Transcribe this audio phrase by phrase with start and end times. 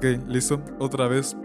[0.00, 0.64] Ok, listo.
[0.78, 1.36] Otra vez.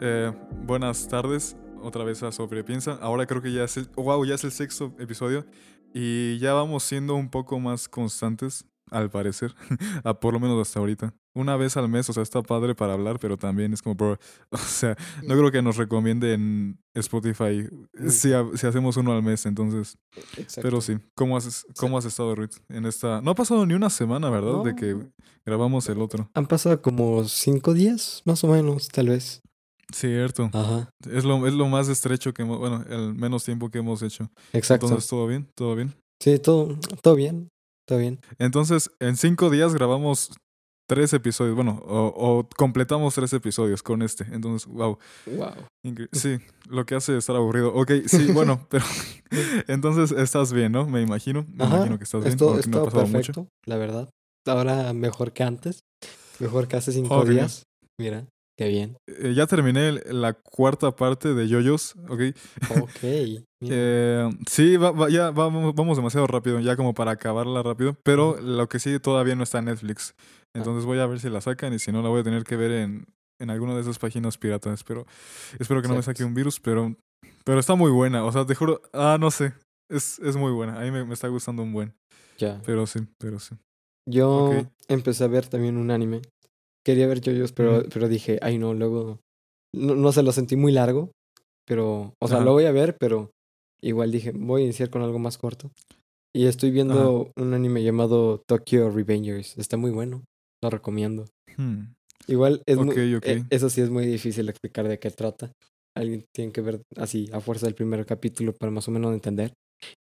[0.00, 0.30] Eh,
[0.64, 1.56] buenas tardes.
[1.82, 2.96] Otra vez a Sobrepiensa.
[3.02, 3.88] Ahora creo que ya es el.
[3.96, 5.44] Wow, ya es el sexto episodio.
[5.92, 9.54] Y ya vamos siendo un poco más constantes, al parecer.
[10.04, 11.14] a por lo menos hasta ahorita.
[11.36, 14.18] Una vez al mes, o sea, está padre para hablar, pero también es como, bro,
[14.50, 17.68] o sea, no creo que nos recomienden Spotify
[18.08, 19.96] si, ha- si hacemos uno al mes, entonces.
[20.36, 20.60] Exacto.
[20.62, 22.56] Pero sí, ¿cómo has, cómo has estado, Ruth?
[22.68, 23.20] En esta...
[23.20, 24.62] No ha pasado ni una semana, ¿verdad?
[24.62, 24.96] De que
[25.44, 26.30] grabamos el otro.
[26.34, 29.40] Han pasado como cinco días, más o menos, tal vez.
[29.92, 30.50] Cierto.
[30.52, 30.88] Ajá.
[31.10, 34.30] Es lo, es lo más estrecho que hemos, bueno, el menos tiempo que hemos hecho.
[34.52, 34.86] Exacto.
[34.86, 35.48] Entonces, ¿todo bien?
[35.54, 35.94] ¿Todo bien?
[36.20, 37.48] Sí, todo, todo bien.
[37.86, 38.20] Todo bien.
[38.38, 40.32] Entonces, en cinco días grabamos
[40.86, 44.24] tres episodios, bueno, o, o completamos tres episodios con este.
[44.32, 44.98] Entonces, wow.
[45.26, 45.52] Wow.
[45.86, 47.74] incre- Sí, lo que hace estar aburrido.
[47.74, 48.84] Ok, sí, bueno, pero
[49.68, 50.86] entonces estás bien, ¿no?
[50.86, 51.46] Me imagino.
[51.48, 51.76] Me Ajá.
[51.76, 52.32] imagino que estás bien.
[52.32, 53.48] Esto, no ha perfecto, mucho.
[53.66, 54.10] la verdad.
[54.46, 55.80] Ahora mejor que antes.
[56.38, 57.62] Mejor que hace cinco días.
[57.98, 58.96] Mira, qué bien.
[59.06, 62.20] Eh, ya terminé la cuarta parte de Yoyos, ok.
[62.80, 62.90] Ok.
[63.66, 67.96] Eh, sí, va- va- ya vamos, vamos demasiado rápido, ya como para acabarla rápido.
[68.02, 70.14] Pero lo que sí todavía no está en Netflix.
[70.54, 72.56] Entonces voy a ver si la sacan y si no la voy a tener que
[72.56, 73.06] ver en,
[73.40, 74.84] en alguna de esas páginas piratas.
[74.84, 75.06] Pero
[75.58, 76.94] espero que no me saque un virus, pero,
[77.44, 78.24] pero está muy buena.
[78.24, 79.54] O sea, te juro, ah, no sé.
[79.88, 80.78] Es, es muy buena.
[80.78, 81.94] A mí me, me está gustando un buen.
[82.38, 82.60] ya.
[82.66, 83.54] Pero sí, pero sí.
[84.06, 84.46] Yo
[84.88, 86.20] empecé a ver también un anime.
[86.84, 89.20] Quería ver JoJo's, pero, pero dije, ay no, luego.
[89.74, 91.10] No, no se lo sentí muy largo.
[91.66, 92.44] Pero, o sea, Ajá.
[92.44, 93.30] lo voy a ver, pero
[93.82, 95.70] igual dije, voy a iniciar con algo más corto.
[96.36, 99.56] Y estoy viendo un anime llamado Tokyo Revengers.
[99.56, 100.24] Está muy bueno.
[100.62, 101.26] Lo recomiendo.
[101.56, 101.92] Hmm.
[102.26, 105.52] Igual es muy- eh, eso sí es muy difícil explicar de qué trata.
[105.96, 109.52] Alguien tiene que ver así a fuerza el primer capítulo para más o menos entender.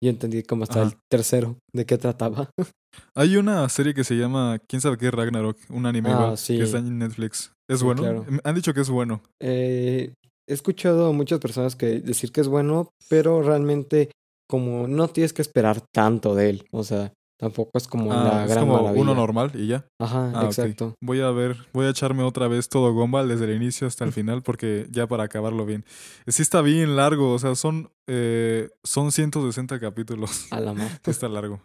[0.04, 1.00] Yo entendí como hasta el Ajá.
[1.10, 2.50] tercero de qué trataba.
[3.16, 5.10] Hay una serie que se llama ¿Quién sabe qué?
[5.12, 5.58] Ragnarok.
[5.70, 6.58] Un anime Ah, igual sí.
[6.58, 7.52] que está en Netflix.
[7.70, 8.02] ¿Es Sí, bueno?
[8.02, 8.26] claro.
[8.30, 9.22] Me Han dicho que es bueno.
[9.42, 10.14] Eh,
[10.48, 14.12] he escuchado a muchas personas que decir que es bueno, pero realmente
[14.50, 16.66] como no tienes que esperar tanto de él.
[16.72, 19.02] O sea, tampoco es como Ah, la es gran como maravilla.
[19.02, 19.86] uno normal y ya.
[20.00, 20.94] Ajá, Ah, exacto.
[21.04, 24.14] Voy a ver, voy a echarme otra vez todo Gumball desde el inicio hasta el
[24.14, 25.84] final porque ya para acabarlo bien.
[26.28, 30.48] Sí está bien largo, o sea, son, eh, son 160 capítulos.
[30.52, 30.88] A la mar.
[31.06, 31.60] Está largo.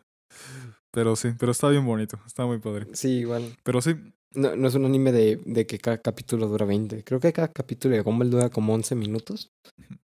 [0.93, 2.87] Pero sí, pero está bien bonito, está muy padre.
[2.95, 3.55] Sí, igual.
[3.63, 3.95] Pero sí,
[4.35, 7.05] No, no es un anime de, de que cada capítulo dura 20.
[7.05, 9.51] Creo que cada capítulo de Gumball dura como 11 minutos.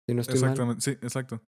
[0.08, 0.50] Si no estoy mal.
[0.50, 1.42] exactamente, sí, exacto.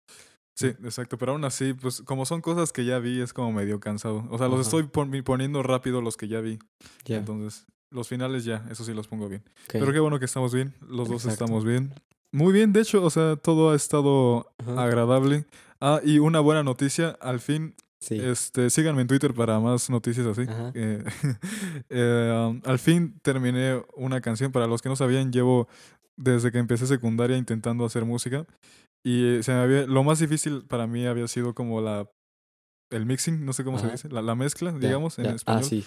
[0.56, 3.80] Sí, exacto, pero aún así, pues como son cosas que ya vi, es como medio
[3.80, 4.26] cansado.
[4.32, 4.62] O sea, los Ajá.
[4.62, 6.60] estoy pon- poniendo rápido los que ya vi.
[7.06, 9.44] Ya, Entonces, los finales ya, eso sí los pongo bien.
[9.72, 11.44] Pero qué bueno que estamos bien, los dos Exacto.
[11.46, 11.94] estamos bien.
[12.32, 14.84] Muy bien, de hecho, o sea, todo ha estado Ajá.
[14.84, 15.46] agradable.
[15.82, 18.20] Ah, y una buena noticia, al fin, Sí.
[18.20, 20.42] este, síganme en Twitter para más noticias así.
[20.44, 20.72] Ajá.
[20.74, 21.04] Eh,
[21.90, 25.68] eh, um, al fin terminé una canción, para los que no sabían, llevo
[26.18, 28.46] desde que empecé secundaria intentando hacer música.
[29.06, 32.10] Y se me había, lo más difícil para mí había sido como la
[32.92, 35.32] el mixing, no sé cómo se dice, la, la mezcla, Ya, digamos, en ya.
[35.32, 35.62] español.
[35.64, 35.84] Ah, sí.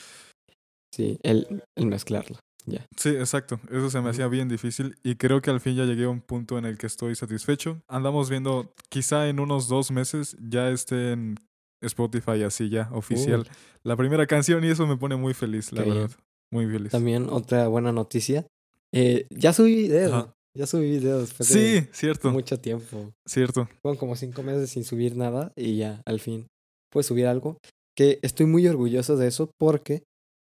[0.94, 2.38] Sí, el, el mezclarlo.
[2.66, 2.84] Ya.
[2.96, 3.60] Sí, exacto.
[3.70, 6.20] Eso se me hacía bien difícil y creo que al fin ya llegué a un
[6.20, 7.80] punto en el que estoy satisfecho.
[7.88, 11.36] Andamos viendo, quizá en unos dos meses ya esté en
[11.82, 13.48] Spotify así ya, oficial,
[13.84, 16.02] la primera canción y eso me pone muy feliz, la Qué bien.
[16.02, 16.16] verdad.
[16.52, 16.92] Muy feliz.
[16.92, 18.46] También otra buena noticia.
[18.92, 20.14] Eh, ya subí video.
[20.14, 20.32] Ajá.
[20.56, 23.12] Ya subí video después de Sí, cierto, mucho tiempo.
[23.26, 23.68] cierto.
[23.82, 26.46] Fueron como cinco meses sin subir nada y ya, al fin,
[26.90, 27.58] pude subir algo.
[27.96, 30.02] Que estoy muy orgulloso de eso porque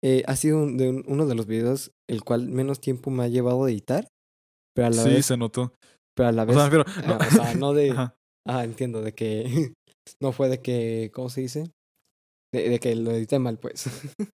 [0.02, 3.24] eh, ha sido un- de un- uno de los videos el cual menos tiempo me
[3.24, 4.06] ha llevado a editar.
[4.74, 5.74] Pero a la Sí, vez, se notó.
[6.16, 8.14] pero a la O vez, sea, pero, ah, o sea, no de, Ajá.
[8.46, 9.44] ah, entiendo, de que
[10.22, 11.70] no fue de que, ¿cómo se dice?
[12.54, 13.84] De, de que lo edité mal, pues.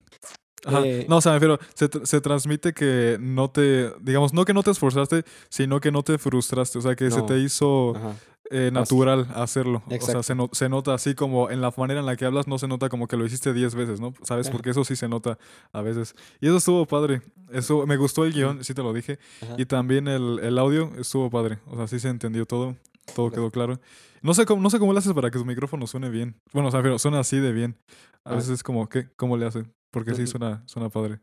[0.65, 0.81] Ajá.
[0.85, 4.53] Eh, No, o sea, pero se, tr- se transmite que no te, digamos, no que
[4.53, 8.15] no te esforzaste, sino que no te frustraste, o sea, que se te hizo Ajá.
[8.51, 9.81] eh, natural hacerlo.
[9.87, 12.47] O sea, se, no- se nota así como en la manera en la que hablas,
[12.47, 14.13] no se nota como que lo hiciste 10 veces, ¿no?
[14.23, 14.47] ¿Sabes?
[14.47, 14.53] Ajá.
[14.55, 15.37] Porque eso sí se nota
[15.71, 16.15] a veces.
[16.39, 17.21] Y eso estuvo padre.
[17.51, 19.19] Eso, me gustó el guion, sí te lo dije.
[19.41, 19.55] Ajá.
[19.57, 21.59] Y también el, el audio estuvo padre.
[21.67, 22.75] O sea, sí se entendió todo.
[23.15, 23.79] Todo quedó claro.
[24.21, 26.35] No sé cómo, no sé cómo le haces para que tu micrófono suene bien.
[26.53, 27.75] Bueno, o sea, pero suena así de bien.
[28.23, 29.09] A veces es como, ¿qué?
[29.17, 29.63] ¿Cómo le hace?
[29.93, 31.19] Porque sí suena, suena padre.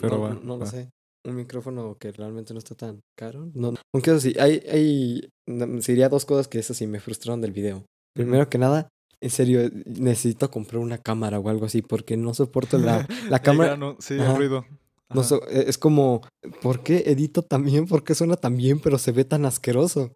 [0.00, 0.90] Pero no, va, no lo sé.
[1.26, 3.50] Un micrófono que realmente no está tan caro.
[3.54, 7.40] No, aunque eso sí, hay, hay, no, sería dos cosas que eso sí me frustraron
[7.40, 7.86] del video.
[8.14, 8.88] Primero que nada,
[9.22, 13.38] en serio, eh, necesito comprar una cámara o algo así porque no soporto la, la
[13.40, 13.70] cámara.
[13.70, 14.32] grano, sí, Ajá.
[14.32, 14.66] el ruido.
[15.14, 16.22] No so- eh, es como,
[16.60, 17.86] ¿por qué edito tan bien?
[17.86, 20.12] ¿Por qué suena tan bien pero se ve tan asqueroso?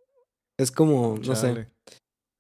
[0.58, 1.68] Es como, no sé.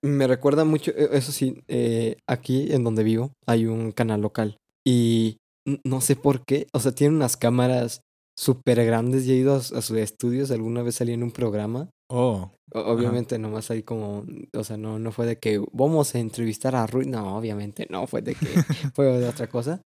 [0.02, 4.56] Me recuerda mucho, eh, eso sí, eh, aquí en donde vivo hay un canal local
[4.84, 5.38] y
[5.84, 8.00] no sé por qué, o sea, tiene unas cámaras
[8.36, 10.50] súper grandes y he ido a, a sus estudios.
[10.50, 11.90] Alguna vez salí en un programa.
[12.10, 16.18] Oh, O- Obviamente nomás ahí como, o sea, no, no fue de que vamos a
[16.20, 17.06] entrevistar a Rui.
[17.06, 18.46] No, obviamente no, fue de que
[18.94, 19.82] fue de otra cosa.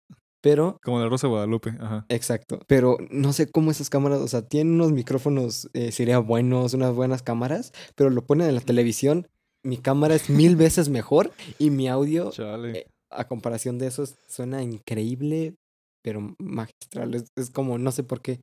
[0.42, 2.06] Pero como la Rosa de Guadalupe, ajá.
[2.08, 6.72] Exacto, pero no sé cómo esas cámaras, o sea, tienen unos micrófonos, eh, sería buenos,
[6.74, 9.26] unas buenas cámaras, pero lo ponen en la televisión,
[9.64, 12.86] mi cámara es mil veces mejor y mi audio, Chale.
[13.10, 15.56] A comparación de eso, es- suena increíble,
[16.02, 17.14] pero magistral.
[17.14, 18.40] Es, es como, no sé por qué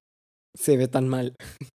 [0.56, 1.36] se ve tan mal.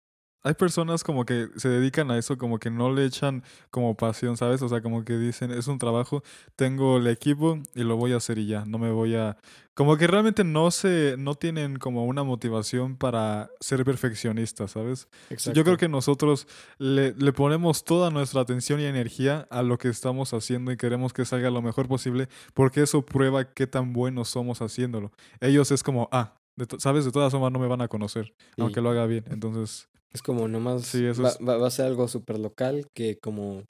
[0.45, 4.37] Hay personas como que se dedican a eso, como que no le echan como pasión,
[4.37, 4.61] ¿sabes?
[4.61, 6.23] O sea, como que dicen, es un trabajo,
[6.55, 9.39] tengo el equipo y lo voy a hacer y ya, no me voy a...
[9.73, 15.09] Como que realmente no se, no tienen como una motivación para ser perfeccionistas, ¿sabes?
[15.53, 16.47] Yo creo que nosotros
[16.79, 21.15] le, le ponemos toda nuestra atención y energía a lo que estamos haciendo y queremos
[21.15, 25.11] que salga lo mejor posible porque eso prueba qué tan buenos somos haciéndolo.
[25.41, 28.81] Ellos es como, ah, de sabes, de todas formas no me van a conocer, aunque
[28.81, 29.25] lo haga bien.
[29.31, 32.87] Entonces, Es como nomás, Sí, eso va, es- va- va a ser algo súper local
[32.95, 33.65] que como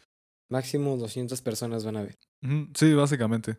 [0.50, 2.16] máximo 200 personas van a ver.
[2.74, 3.58] sí, básicamente.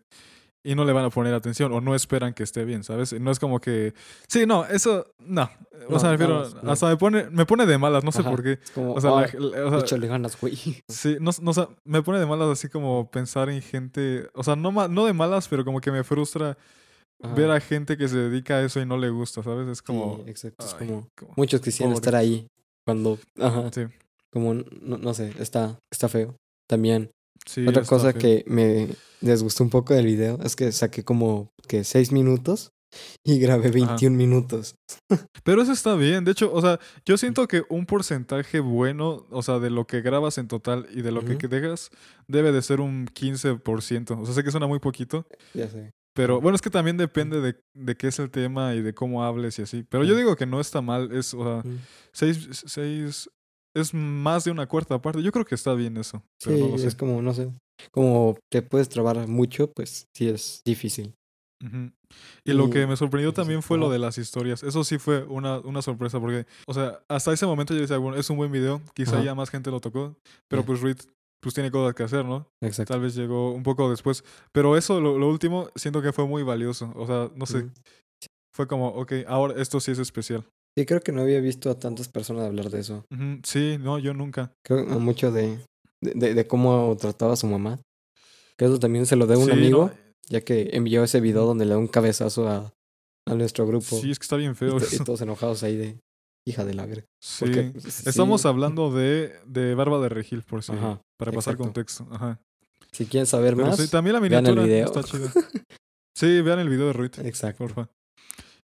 [0.63, 3.13] Y no le van a poner atención o no esperan que esté bien, ¿sabes?
[3.19, 3.93] No es como que...
[4.27, 5.05] Sí, no, eso...
[5.19, 5.47] No.
[5.89, 6.49] O sea, me refiero...
[6.63, 6.71] no.
[6.71, 8.53] Hasta me pone, me pone de malas, no sé por qué.
[8.53, 10.55] Es como, O sea, la- "Ay, la- o sea, échale ganas, güey.
[10.89, 14.43] Sí, no, no, o sea, me pone de malas así como pensar en gente, o
[14.43, 16.57] sea, no, no de malas, pero como que me frustra
[17.35, 19.67] ver a gente que se dedica a eso y no le gusta, ¿sabes?
[19.67, 20.23] Es sí, como...
[20.25, 21.07] exacto, es como...
[21.15, 21.99] como- Muchos quisieran pobre.
[22.07, 22.47] estar ahí
[22.85, 23.81] cuando, ajá, Sí,
[24.31, 26.35] como, no, no sé, está, está feo.
[26.67, 27.11] También,
[27.45, 28.21] sí, otra cosa feo.
[28.21, 28.89] que me
[29.21, 32.71] desgustó un poco del video es que saqué como que seis minutos
[33.23, 34.75] y grabé 21 minutos.
[35.43, 39.41] Pero eso está bien, de hecho, o sea, yo siento que un porcentaje bueno, o
[39.41, 41.89] sea, de lo que grabas en total y de lo que dejas,
[42.27, 44.21] debe de ser un 15%.
[44.21, 45.91] O sea, sé que suena muy poquito, Ya sé.
[46.15, 49.23] Pero bueno, es que también depende de, de qué es el tema y de cómo
[49.23, 49.83] hables y así.
[49.89, 51.71] Pero yo digo que no está mal, es, o sea.
[52.13, 53.29] Seis, seis,
[53.75, 55.21] es más de una cuarta parte.
[55.21, 56.23] Yo creo que está bien eso.
[56.43, 56.87] Pero Sí, no lo sé.
[56.87, 57.51] es como, no sé,
[57.91, 61.13] como te puedes trabar mucho, pues sí es difícil.
[62.45, 64.61] Y lo que me sorprendió entonces, también fue lo de las historias.
[64.63, 68.17] Eso sí fue una, una sorpresa porque, o sea, hasta ese momento yo decía, bueno,
[68.17, 69.23] es un buen video, quizá Ajá.
[69.25, 70.15] ya más gente lo tocó,
[70.47, 70.97] pero pues Reed
[71.41, 72.47] pues tiene cosas que hacer, ¿no?
[72.63, 72.93] Exacto.
[72.93, 74.23] Tal vez llegó un poco después.
[74.51, 76.91] Pero eso, lo, lo último, siento que fue muy valioso.
[76.95, 77.69] O sea, no sé,
[78.55, 80.43] fue como, ok, ahora esto sí es especial.
[80.77, 83.05] Sí, creo que no había visto a tantas personas hablar de eso.
[83.43, 84.51] Sí, no, yo nunca.
[84.65, 85.59] Creo que mucho de,
[86.01, 87.79] de, de- cómo trataba a su mamá.
[88.57, 89.93] Que eso también se lo un Sí, amigo, no,
[90.29, 92.73] ya que envió ese video donde le da un cabezazo a,
[93.27, 93.99] a nuestro grupo.
[93.99, 95.03] Sí, es que está bien feo y eso.
[95.03, 95.97] todos enojados ahí de
[96.47, 97.05] hija de la verga.
[97.21, 97.45] Sí.
[97.45, 101.63] Porque, sí, Estamos hablando de, de Barba de Regil, por si, Ajá, para pasar exacto.
[101.63, 102.07] contexto.
[102.11, 102.39] Ajá.
[102.91, 104.85] Si quieren saber Pero más, sí, también la vean el miniatura video.
[104.85, 105.31] está chida.
[106.15, 107.57] Sí, vean el video de Ruiz, Exacto.
[107.65, 107.89] porfa.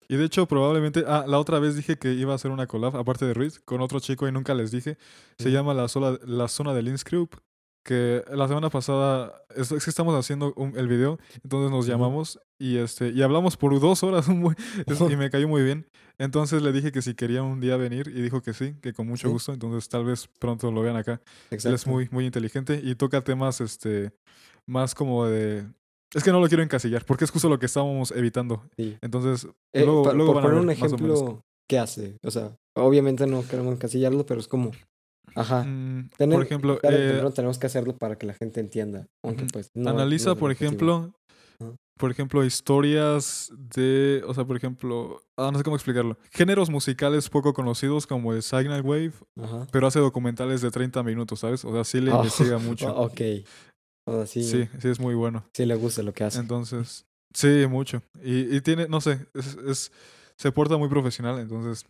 [0.08, 1.04] Y de hecho, probablemente.
[1.06, 3.80] Ah, la otra vez dije que iba a hacer una collab, aparte de Ruiz, con
[3.80, 4.98] otro chico y nunca les dije.
[5.38, 7.34] Se llama la, sola, la Zona del Inscript.
[7.82, 9.42] Que la semana pasada.
[9.56, 11.18] Es, es que estamos haciendo un- el video.
[11.42, 14.26] Entonces nos llamamos y este y hablamos por dos horas.
[14.86, 15.86] es- y me cayó muy bien.
[16.18, 19.06] Entonces le dije que si quería un día venir y dijo que sí, que con
[19.06, 19.32] mucho Sí.
[19.32, 19.52] gusto.
[19.54, 21.22] Entonces tal vez pronto lo vean acá.
[21.50, 24.12] Él es muy, muy inteligente y toca temas este
[24.66, 25.66] más como de.
[26.12, 28.62] Es que no lo quiero encasillar, porque es justo lo que estábamos evitando.
[28.76, 28.98] Sí.
[29.00, 32.16] Entonces, Eh, luego, pa- luego por van a poner ver un ejemplo, ¿qué hace?
[32.24, 34.72] O sea, obviamente no queremos encasillarlo, pero es como,
[35.34, 35.64] ajá.
[35.64, 39.06] Mm, tener- por ejemplo, tarde o eh, tenemos que hacerlo para que la gente entienda.
[39.24, 39.90] Aunque pues no.
[39.90, 41.12] analiza, no por ejemplo,
[41.98, 46.16] por ejemplo, historias de, o sea, por ejemplo, ah, no sé cómo explicarlo.
[46.30, 49.66] Géneros musicales poco conocidos como el Signal Wave, Ajá.
[49.70, 51.62] pero hace documentales de 30 minutos, ¿sabes?
[51.64, 52.88] O sea, sí le Ah, investiga mucho.
[52.88, 53.20] Ah, ok.
[54.06, 55.44] O sea, sí, Sí, sí, sí es muy bueno.
[55.56, 56.38] le gusta lo que hace.
[56.40, 58.02] Entonces, sí, mucho.
[58.22, 59.92] Y, y tiene, no sé, es, es-
[60.38, 61.84] se porta muy profesional, entonces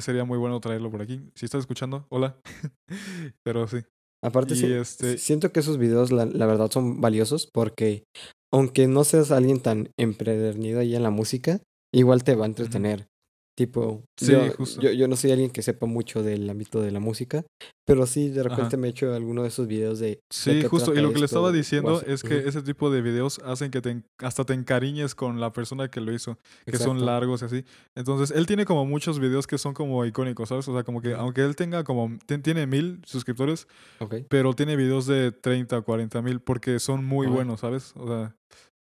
[0.00, 1.20] sería muy bueno traerlo por aquí.
[1.34, 2.40] Si estás escuchando, hola.
[3.44, 3.78] Pero sí.
[4.24, 8.04] Aparte, sí, este- siento que esos videos, la, la verdad, son valiosos porque,
[8.52, 11.60] aunque no seas alguien tan empedernido ahí en la música,
[11.92, 13.08] igual te va a entretener.
[13.54, 14.80] Tipo, Sí, yo, justo.
[14.80, 17.44] yo, yo no soy alguien que sepa mucho del ámbito de la música,
[17.86, 18.76] pero sí de repente Ajá.
[18.78, 20.20] me he hecho alguno de esos videos de...
[20.30, 20.94] Sí, justo.
[20.94, 24.02] Y lo que le estaba diciendo es que ese tipo de videos hacen que te,
[24.18, 27.64] hasta te encariñes con la persona que lo hizo, que son largos y así.
[27.94, 30.66] Entonces, él tiene como muchos videos que son como icónicos, ¿sabes?
[30.68, 33.66] O sea, como que aunque él tenga como, tiene mil suscriptores,
[34.30, 37.92] pero tiene videos de 30 o 40 mil porque son muy buenos, ¿sabes?
[37.96, 38.34] O sea,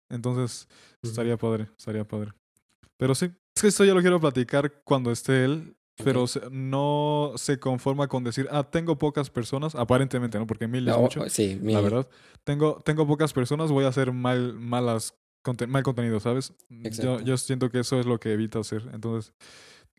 [0.10, 0.70] entonces
[1.04, 2.32] estaría padre, estaría padre.
[2.98, 7.32] Pero sí, es que esto ya lo quiero platicar cuando esté él, pero se- no
[7.38, 10.46] se conforma con decir, ah, tengo pocas personas, aparentemente, ¿no?
[10.46, 12.10] Porque mil es No, mucho, sí, mi- la verdad.
[12.44, 15.16] Tengo, tengo pocas personas, voy a hacer mal, malas,
[15.70, 16.54] mal contenido, ¿sabes?
[16.70, 18.90] Yo, yo siento que eso es lo que evita hacer.
[18.94, 19.34] Entonces,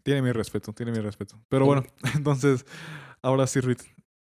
[0.03, 1.37] Tiene mi respeto, tiene mi respeto.
[1.49, 1.83] Pero bueno,
[2.15, 2.65] entonces,
[3.23, 3.81] ahora sí, Ruth.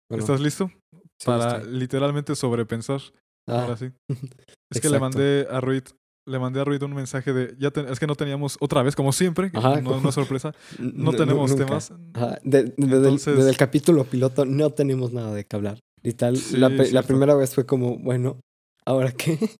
[0.09, 0.71] Bueno, ¿Estás listo?
[1.19, 1.73] sí, Para estoy.
[1.73, 3.01] literalmente sobrepensar.
[3.47, 3.91] Ah, Ahora sí.
[4.71, 5.83] Es que le mandé a Ruid,
[6.25, 8.95] le mandé a Ruid un mensaje de, ya ten- es que no teníamos, otra vez,
[8.95, 11.65] como siempre, Ajá, no, como- es sorpresa, no tenemos nunca.
[11.65, 11.93] temas.
[12.13, 15.79] Ajá, de- desde, el, Entonces- desde el capítulo piloto no tenemos nada de qué hablar.
[16.01, 16.69] Y tal, Sí, la,
[17.03, 18.39] primera vez fue como, bueno,
[18.85, 19.37] ¿ahora qué?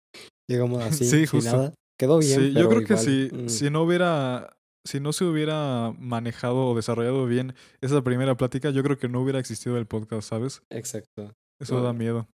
[0.49, 1.73] Llegamos así, Sí, sin nada.
[1.97, 4.49] Quedó bien, Sí, yo creo que si, mm, si no hubiera,
[4.85, 9.21] si no se hubiera manejado o desarrollado bien esa primera plática, yo creo que no
[9.21, 10.61] hubiera existido el podcast, ¿sabes?
[10.69, 11.31] Exacto.
[11.61, 11.85] Eso Bueno.
[11.87, 12.27] da miedo,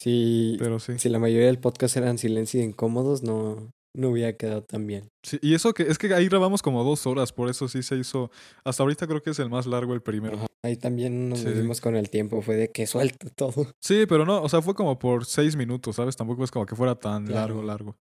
[0.00, 0.98] Si, pero sí.
[0.98, 5.10] si la mayoría del podcast eran silencio y incómodos, no, no hubiera quedado tan bien.
[5.22, 7.96] Sí, Y eso que, es que ahí grabamos como dos horas, por eso sí se
[7.96, 8.30] hizo,
[8.64, 10.36] hasta ahorita creo que es el más largo el primero.
[10.38, 11.46] Ajá, Ahí también nos Sí.
[11.48, 13.66] movimos con el tiempo, fue de que suelta todo.
[13.80, 16.16] Sí, pero no, o sea, fue como por seis minutos, ¿sabes?
[16.16, 17.62] Tampoco es como que fuera tan Claro.
[17.62, 17.96] largo, largo.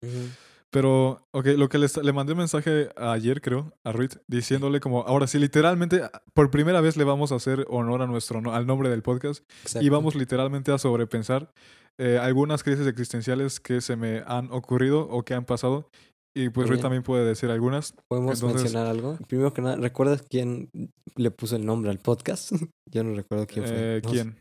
[0.70, 5.00] Pero, ok, lo que les- le mandé un mensaje ayer, creo, a Ruiz, diciéndole como,
[5.02, 6.02] ahora sí, literalmente,
[6.34, 9.42] por primera vez le vamos a hacer honor a nuestro, al nombre del podcast
[9.80, 11.50] y vamos literalmente a sobrepensar
[11.98, 15.88] eh, algunas crisis existenciales que se me han ocurrido o que han pasado.
[16.36, 16.80] Y pues bien.
[16.80, 17.94] también puede decir algunas.
[18.08, 19.18] ¿Podemos entonces- mencionar algo?
[19.28, 20.70] Primero que nada, ¿recuerdas quién
[21.16, 22.52] le puso el nombre al podcast?
[22.92, 23.74] Yo no recuerdo quién fue.
[23.76, 24.10] Eh, No.
[24.10, 24.36] ¿Quién?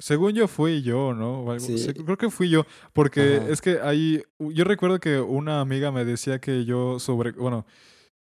[0.00, 1.46] Según yo fui yo, ¿no?
[1.60, 1.76] Sí.
[1.92, 3.48] creo que fui yo, porque Ajá.
[3.50, 7.66] es que ahí, yo recuerdo que una amiga me decía que yo sobre, bueno,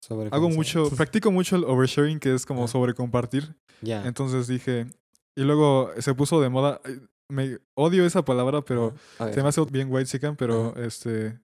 [0.03, 2.69] Sobre hago mucho, practico mucho el oversharing, que es como Ah.
[2.69, 3.55] sobre compartir.
[3.81, 4.05] Ya.
[4.07, 4.87] Entonces dije,
[5.35, 6.99] y luego se puso de moda, eh,
[7.33, 8.95] me odio esa palabra, pero
[9.33, 11.39] se me hace bien white chicken, pero este,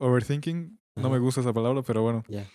[0.00, 2.24] overthinking, no me gusta esa palabra, pero bueno.
[2.28, 2.46] Ya.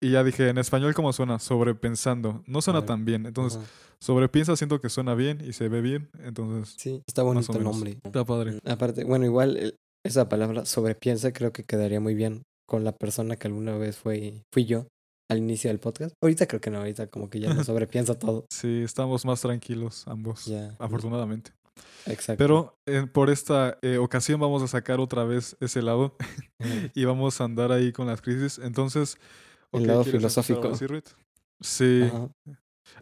[0.00, 1.38] Y ya dije, en español, ¿cómo suena?
[1.38, 2.42] Sobrepensando.
[2.46, 3.24] No suena tan bien.
[3.26, 3.68] Entonces, Ajá.
[3.98, 6.10] sobrepiensa, siento que suena bien y se ve bien.
[6.22, 7.98] Entonces, Sí, está bonito el nombre.
[8.04, 8.52] Está padre.
[8.62, 13.36] Mm, Aparte, bueno, igual esa palabra sobrepiensa creo que quedaría muy bien con la persona
[13.36, 14.86] que alguna vez fue, fui yo
[15.30, 16.12] al inicio del podcast.
[16.22, 18.44] Ahorita creo que no, ahorita como que ya no sobrepiensa todo.
[18.52, 20.74] Sí, estamos más tranquilos ambos, Ya.
[20.78, 21.52] afortunadamente.
[22.06, 22.36] Exacto.
[22.38, 26.16] Pero eh, por esta eh, ocasión vamos a sacar otra vez ese lado
[26.94, 28.58] y vamos a andar ahí con las crisis.
[28.58, 29.18] Entonces,
[29.72, 30.74] El lado ¿quieres empezar filosófico.
[30.74, 31.08] sí, Ruth?
[31.60, 32.28] Sí, Ajá,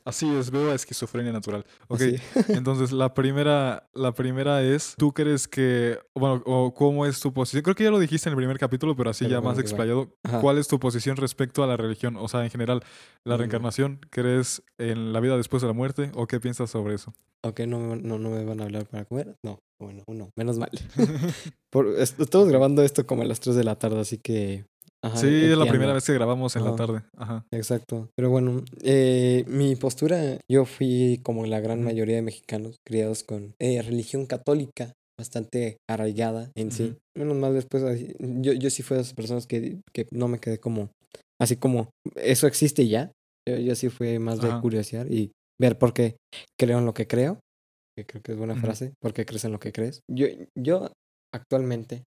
[0.05, 1.64] así es, veo a esquizofrenia natural.
[1.88, 2.00] Ok,
[2.49, 7.62] entonces la primera, la primera es, ¿tú crees que, bueno, o cómo es tu posición?
[7.62, 9.61] Creo que ya lo dijiste en el primer capítulo, pero así Pero ya más bueno,
[9.61, 10.17] explayado.
[10.41, 12.17] ¿Cuál es tu posición respecto a la religión?
[12.17, 12.83] O sea, en general,
[13.25, 13.38] la Mm.
[13.38, 17.14] reencarnación, ¿crees en la vida después de la muerte o qué piensas sobre eso?
[17.43, 19.37] Ok, no, me- no, no me van a hablar para comer.
[19.45, 20.71] No, bueno, no, menos mal.
[21.71, 24.64] Por, estamos grabando esto como a las 3 de la tarde, así que...
[25.04, 27.02] ajá, sí, es la primera vez que grabamos en la tarde.
[27.16, 27.46] Ajá.
[27.52, 28.08] Exacto.
[28.16, 33.54] Pero bueno, eh, mi postura, yo fui como la gran mayoría de mexicanos criados con
[33.61, 36.96] eh, religión católica bastante arraigada en sí.
[37.16, 37.84] Menos mal después,
[38.18, 40.90] yo, yo sí fui de esas personas que, que no me quedé como,
[41.40, 43.12] así como, eso existe ya.
[43.49, 45.30] Yo, yo sí fui más de curiosear y
[45.61, 46.16] ver por qué
[46.58, 47.38] creo en lo que creo,
[47.96, 50.00] que creo que es buena frase, por qué crees en lo que crees.
[50.11, 50.26] Yo,
[50.58, 50.90] yo
[51.32, 52.04] actualmente,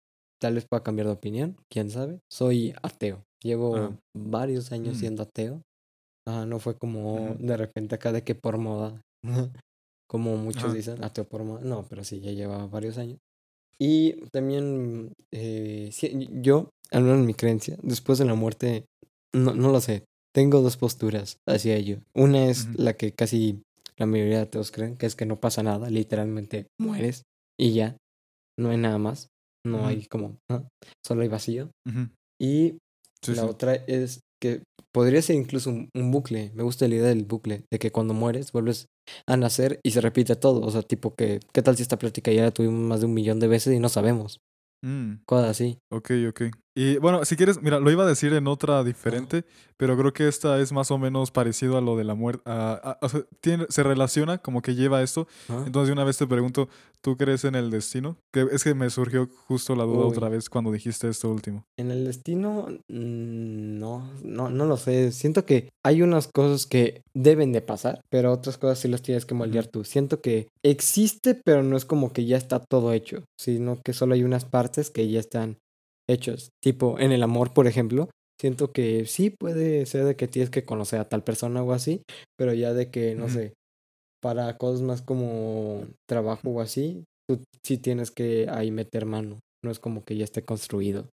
[0.45, 3.23] tal vez pueda cambiar de opinión, quién sabe, soy ateo.
[3.41, 3.97] Llevo Ah.
[4.15, 4.99] varios años Mm.
[4.99, 5.63] siendo ateo.
[6.27, 9.01] Ah, no fue como de repente acá de que por moda,
[10.07, 11.61] como muchos dicen, ateo por moda.
[11.63, 13.17] No, pero sí, ya llevaba varios años.
[13.79, 15.89] Y también eh,
[16.43, 18.85] yo, al menos en mi creencia, después de la muerte,
[19.33, 20.03] no, no lo sé.
[20.31, 22.01] Tengo dos posturas hacia ello.
[22.13, 23.63] Una es la que casi
[23.97, 27.23] la mayoría de ateos creen, que es que no pasa nada, literalmente mueres
[27.59, 27.97] y ya.
[28.59, 29.27] No hay nada más.
[29.65, 30.37] No hay como,
[31.05, 31.69] solo hay vacío.
[32.41, 32.77] Y
[33.21, 33.47] Sí, la sí.
[33.49, 34.61] otra es que
[34.93, 36.51] podría ser incluso un, un bucle.
[36.53, 38.87] Me gusta la idea del bucle, de que cuando mueres vuelves
[39.27, 40.61] a nacer y se repite todo.
[40.61, 43.13] O sea, tipo que, ¿qué tal si esta plática ya la tuvimos más de un
[43.13, 44.39] millón de veces y no sabemos?
[44.83, 45.79] Mm, Cosas así.
[45.91, 46.41] ok, ok.
[46.77, 49.45] Y bueno, si quieres, mira, lo iba a decir en otra diferente,
[49.77, 52.43] pero creo que esta es más o menos parecido a lo de la muerte.
[53.69, 55.25] se relaciona como que lleva esto.
[55.65, 56.67] Entonces, una vez te pregunto,
[56.99, 58.17] ¿tú crees en el destino?
[58.33, 60.11] Que es que me surgió justo la duda Uy.
[60.11, 61.63] otra vez cuando dijiste esto último.
[61.77, 65.13] En el destino, mm, no, no, no lo sé.
[65.13, 69.25] Siento que hay unas cosas que deben de pasar, pero otras cosas sí las tienes
[69.25, 69.85] que moldear tú.
[69.85, 74.13] Siento que existe, pero no es como que ya está todo hecho, sino que solo
[74.13, 75.57] hay unas partes que ya están
[76.07, 76.49] hechos.
[76.61, 78.09] Tipo, en el amor, por ejemplo,
[78.39, 82.01] siento que sí puede ser de que tienes que conocer a tal persona o así,
[82.37, 83.53] pero ya de que, no sé,
[84.21, 89.39] para cosas más como trabajo o así, tú sí tienes que ahí meter mano.
[89.63, 91.09] No es como que ya esté construido.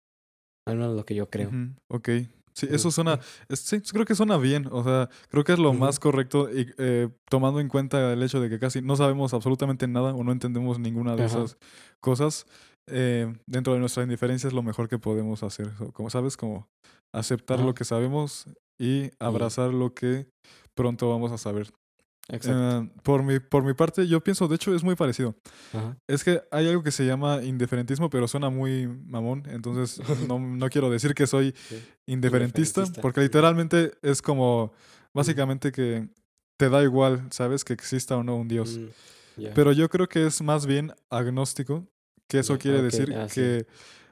[0.68, 1.50] Al menos lo que yo creo.
[1.50, 2.10] Ujú, Ok.
[2.54, 3.22] Sí, eso suena,
[3.54, 7.08] sí, creo que suena bien, o sea, creo que es lo más correcto y eh,
[7.30, 10.78] tomando en cuenta el hecho de que casi no sabemos absolutamente nada o no entendemos
[10.78, 11.58] ninguna de esas
[12.02, 12.48] cosas,
[12.92, 16.68] eh, dentro de nuestra indiferencia es lo mejor que podemos hacer, como sabes, como
[17.14, 17.66] aceptar Ajá.
[17.66, 18.46] lo que sabemos
[18.80, 20.28] y abrazar lo que
[20.76, 21.72] pronto vamos a saber.
[22.32, 22.82] Exacto.
[22.84, 25.36] Eh, por, mi, por mi parte, yo pienso, de hecho, es muy parecido.
[25.74, 25.98] Ajá.
[26.08, 30.70] Es que hay algo que se llama indiferentismo, pero suena muy mamón, entonces no, no
[30.70, 31.82] quiero decir que soy Sí.
[32.08, 34.72] indiferentista, Indiferentista, porque literalmente es como,
[35.14, 36.08] básicamente que
[36.60, 37.64] te da igual, ¿sabes?
[37.64, 38.78] Que exista o no un Dios.
[38.78, 39.46] Mm.
[39.56, 41.88] Pero yo creo que es más bien agnóstico,
[42.30, 43.66] que eso quiere decir ah, que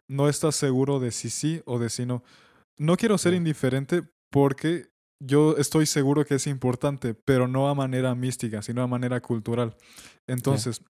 [0.10, 2.24] no estás seguro de si sí o de si no.
[2.78, 8.14] No quiero ser indiferente porque yo estoy seguro que es importante, pero no a manera
[8.16, 9.76] mística, sino a manera cultural.
[10.28, 10.82] Entonces,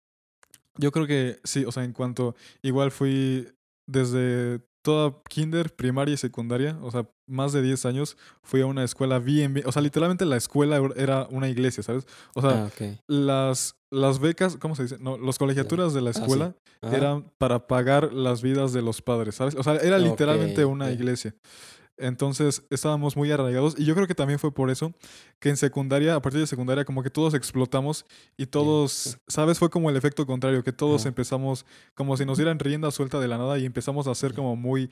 [0.77, 3.48] yo creo que sí, o sea, en cuanto, igual fui
[3.88, 8.84] desde toda kinder, primaria y secundaria, o sea, más de 10 años, fui a una
[8.84, 12.05] escuela bien, bien, o sea, literalmente la escuela era una iglesia, ¿sabes?
[12.36, 14.98] O sea, ah, las, las becas, ¿cómo se dice?
[15.00, 16.20] No, las colegiaturas de la sí.
[16.22, 19.56] escuela eran para pagar las vidas de los padres, ¿sabes?
[19.56, 21.36] O sea, era literalmente una iglesia.
[22.00, 24.94] Entonces estábamos muy arraigados y yo creo que también fue por eso
[25.39, 28.06] que en secundaria, a partir de secundaria, como que todos explotamos
[28.38, 29.58] y todos, ¿sabes?
[29.58, 31.10] Fue como el efecto contrario, que todos Ajá.
[31.10, 31.65] empezamos
[31.96, 34.91] como si nos dieran rienda suelta de la nada y empezamos a ser como muy,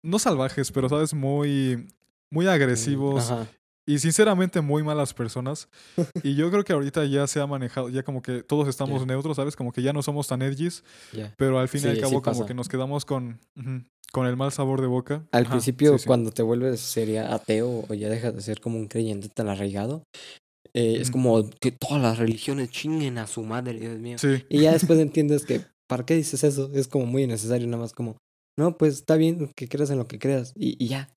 [0.00, 1.12] no salvajes, pero, ¿sabes?
[1.12, 1.88] Muy,
[2.30, 3.48] muy Mm, agresivos Ajá.
[3.88, 5.68] Y sinceramente muy malas personas.
[6.22, 9.06] Y yo creo que ahorita ya se ha manejado, ya como que todos estamos Ya.
[9.06, 9.56] neutros, ¿sabes?
[9.56, 10.84] Como que ya no somos tan edgys,
[11.16, 11.32] Ya.
[11.36, 13.38] pero al fin y al Sí, sí cabo como que nos quedamos con,
[14.12, 15.24] con el mal sabor de boca.
[15.32, 16.06] Al Ajá, principio, sí, sí.
[16.06, 20.02] cuando te vuelves sería ateo o ya dejas de ser como un creyente tan arraigado,
[20.74, 21.12] eh, es Ujú.
[21.12, 24.18] como que todas las religiones chinguen a su madre, Dios mío.
[24.18, 26.70] Sí, Y ya después entiendes que, ¿para qué dices eso?
[26.74, 28.16] Es como muy innecesario, nada más como,
[28.58, 31.08] no, pues está bien que creas en lo que creas y, y ya.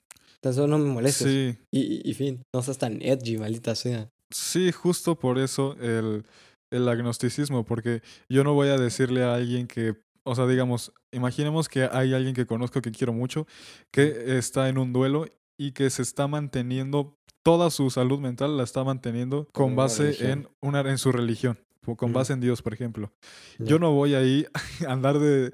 [0.42, 1.28] Tan solo no me molestes.
[1.28, 4.10] sí, Y, y, fin, no seas tan edgy, maldita sea.
[4.32, 6.26] sí, justo por eso el,
[6.72, 11.70] el agnosticismo, porque yo no voy a decirle a alguien que, o sea, digamos, imaginemos
[11.70, 13.46] que hay alguien que conozco que quiero mucho,
[13.92, 15.26] que está en un duelo
[15.60, 20.48] y que se está manteniendo, toda su salud mental la está manteniendo Con base en,
[20.62, 22.14] una, en su religión, con Ujú.
[22.14, 23.12] base en Dios, por ejemplo.
[23.60, 24.46] Yo no voy ahí
[24.88, 25.54] a andar de,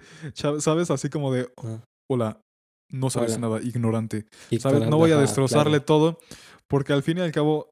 [0.60, 0.92] ¿sabes?
[0.92, 1.84] Así como de, Ajá.
[2.10, 2.42] hola,
[2.90, 3.48] no sabes Hola.
[3.48, 4.26] nada, ignorante.
[4.90, 5.86] No voy a destrozarle claro.
[5.86, 6.20] todo,
[6.68, 7.70] porque al fin y al cabo,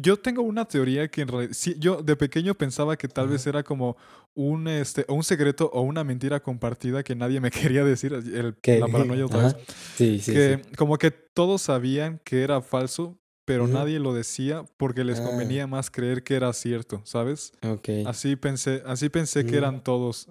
[0.00, 3.46] yo- tengo una teoría que en realidad, sí, yo de pequeño pensaba que tal vez
[3.46, 3.96] era como
[4.34, 8.56] un, este, o un secreto o una mentira compartida que nadie me quería decir, el,
[8.60, 9.56] Que- la paranoia otra vez,
[9.96, 10.74] Sí, sí, que sí.
[10.76, 15.24] como que todos sabían que era falso, pero nadie lo decía porque les Ah.
[15.24, 17.52] convenía más creer que era cierto, ¿sabes?
[17.66, 17.88] Ok.
[18.06, 19.56] Así pensé, así pensé que Mm.
[19.58, 20.28] eran todos.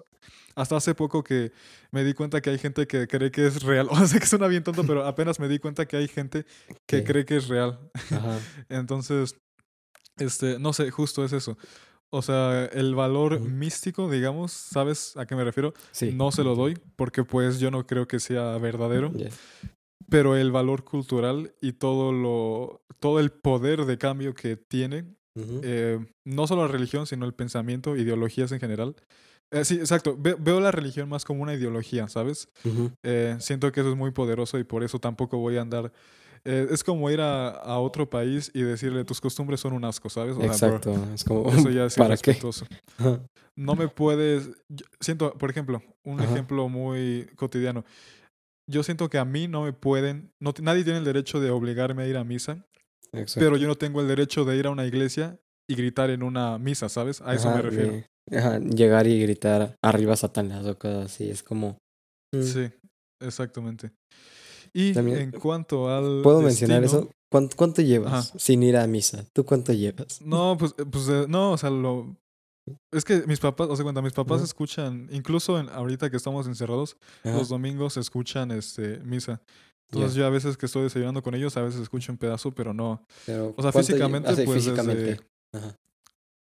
[0.56, 1.50] Hasta hace poco que
[1.90, 3.88] me di cuenta que hay gente que cree que es real.
[4.04, 6.44] O sea, que suena bien tonto, pero apenas me di cuenta que hay gente
[6.86, 7.78] que cree que es real.
[8.10, 8.38] Ajá.
[8.68, 9.36] Entonces,
[10.18, 11.58] este, no sé, justo es eso.
[12.10, 15.74] O sea, el valor místico, digamos, ¿sabes a qué me refiero?
[15.90, 16.12] Sí.
[16.14, 19.12] No se lo doy porque pues yo no creo que sea verdadero,
[20.08, 25.04] pero el valor cultural y todo lo todo el poder de cambio que tiene
[25.36, 25.60] Ujú.
[25.62, 28.94] eh, no solo la religión, sino el pensamiento, ideologías en general.
[29.52, 30.16] Eh, sí, exacto.
[30.18, 32.48] Ve- veo la religión más como una ideología, ¿sabes?
[32.64, 32.90] Ujú.
[33.04, 35.92] Eh, siento que eso es muy poderoso y por eso tampoco voy a andar.
[36.44, 40.08] eh, es como ir a, a otro país y decirle tus costumbres son un asco,
[40.10, 40.36] ¿sabes?
[40.36, 41.14] O sea, bro, Exacto.
[41.14, 42.38] Es como, eso ya es ¿para qué?
[43.56, 44.50] No me puedes.
[44.68, 46.32] yo siento, por ejemplo, un Ajá.
[46.32, 47.84] ejemplo muy cotidiano.
[48.70, 50.30] Yo siento que a mí no me pueden.
[50.40, 52.64] No, nadie tiene el derecho de obligarme a ir a misa,
[53.18, 53.40] Exacto.
[53.40, 56.58] pero yo no tengo el derecho de ir a una iglesia y gritar en una
[56.58, 57.20] misa, ¿sabes?
[57.22, 58.02] A eso Ajá, me refiero.
[58.36, 61.30] ajá, llegar y gritar arriba Satanás o cosas así.
[61.30, 61.78] Es como.
[62.34, 62.70] mm, Sí,
[63.20, 63.90] exactamente.
[64.72, 66.20] Y También, en cuanto al.
[66.22, 67.08] ¿Puedo mencionar eso?
[67.30, 68.38] ¿Cuánto, cuánto llevas Ajá.
[68.38, 69.24] sin ir a misa?
[69.32, 70.20] ¿Tú cuánto llevas?
[70.20, 72.16] No, pues, eh, pues eh, no, o sea, lo.
[72.92, 76.46] Es que mis papás, o sea, cuenta, mis papás escuchan, incluso en, ahorita que estamos
[76.46, 79.40] encerrados, los domingos escuchan este misa.
[79.90, 82.74] Entonces yo a veces que estoy desayunando con ellos, a veces escucho un pedazo, pero
[82.74, 83.06] no.
[83.26, 85.02] pero O sea, ¿cuánto lle- físicamente, ah, sí, pues físicamente.
[85.02, 85.20] desde-
[85.52, 85.76] Ajá.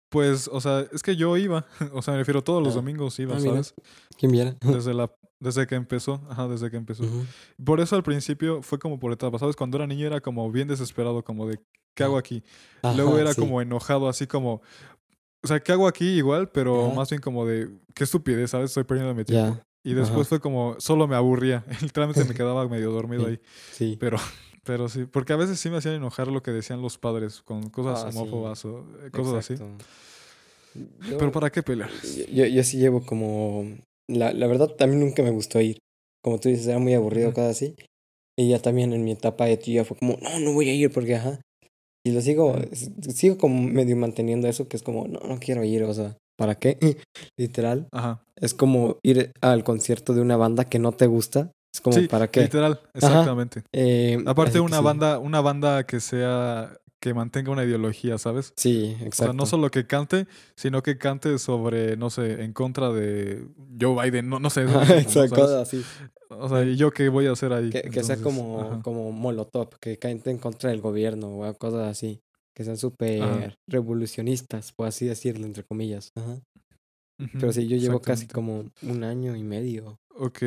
[0.09, 2.77] Pues, o sea, es que yo iba, o sea, me refiero todos los Ah.
[2.77, 3.39] domingos iba, Ah.
[3.39, 3.73] ¿sabes?
[4.17, 4.55] ¿Quién viera?
[4.85, 7.03] Desde la, desde que empezó, ajá, desde que empezó.
[7.63, 9.55] Por eso al principio fue como por etapas, ¿sabes?
[9.55, 11.59] Cuando era niño era como bien desesperado, como de,
[11.95, 12.19] ¿qué hago Ajá.
[12.19, 12.43] aquí?
[12.95, 13.39] Luego era sí.
[13.41, 14.61] como enojado, así como,
[15.43, 16.49] o sea, ¿qué hago aquí igual?
[16.49, 18.71] Pero más bien como de, qué estupidez, ¿sabes?
[18.71, 19.61] Estoy perdiendo mi tiempo.
[19.83, 20.29] Y después Ajá.
[20.29, 21.63] fue como, solo me aburría.
[21.81, 23.29] Literalmente me quedaba medio dormido Sí.
[23.31, 23.39] ahí.
[23.71, 23.97] sí.
[23.99, 24.17] Pero,
[24.63, 27.69] pero sí, porque a veces sí me hacían enojar lo que decían los padres con
[27.69, 28.17] cosas Ah, sí.
[28.17, 29.55] homófobas o eh, cosas así.
[31.09, 31.89] Pero ¿para qué pelear?
[32.31, 33.65] Yo, yo sí llevo como...
[34.09, 35.79] La, la verdad, también nunca me gustó ir.
[36.23, 37.75] Como tú dices, era muy aburrido, cosas así.
[38.39, 40.91] Y ya también en mi etapa de tío fue como, no, no voy a ir
[40.91, 41.41] porque, ajá.
[42.05, 42.55] Y lo sigo,
[43.13, 46.55] sigo como medio manteniendo eso, que es como, no, no quiero ir, o sea, ¿para
[46.55, 46.77] qué?
[47.37, 47.87] Literal.
[47.91, 48.23] Ajá.
[48.37, 52.07] Es como ir al concierto de una banda que no te gusta Es como, Sí,
[52.07, 52.41] ¿para qué?
[52.43, 53.63] literal, exactamente.
[53.73, 54.83] Eh, Aparte una sí.
[54.83, 58.53] banda, una banda que sea, que mantenga una ideología, ¿sabes?
[58.55, 59.33] Sí, O sea, exacto.
[59.33, 63.47] no solo que cante, sino que cante sobre, no sé, en contra de
[63.79, 64.61] Joe Biden, no, no sé.
[64.99, 65.83] exacto, así.
[66.29, 67.69] O sea, ¿y yo qué voy a hacer ahí?
[67.69, 68.81] Que, que sea como, ajá.
[68.83, 72.19] como Molotov, que cante en contra del gobierno o cosas así.
[72.57, 76.11] Que sean súper revolucionistas, por así decirlo, entre comillas.
[76.15, 76.39] Ajá.
[77.33, 79.99] Pero sí, yo llevo casi como un año y medio.
[80.15, 80.41] Ok.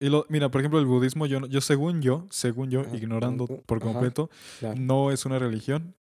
[0.00, 2.96] Y lo, mira, por ejemplo, el budismo, yo, no- yo según yo, según yo, Ajá,
[2.96, 3.92] ignorando tú, por ajá.
[3.92, 4.78] completo, Claro.
[4.80, 5.94] no es una religión,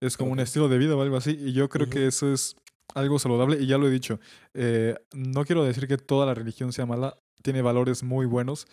[0.00, 1.36] es como un estilo de vida o algo así.
[1.40, 2.56] Y yo creo que eso es
[2.94, 4.18] algo saludable y ya lo he dicho.
[4.54, 8.66] eh, no quiero decir que toda la religión sea mala, tiene valores muy buenos,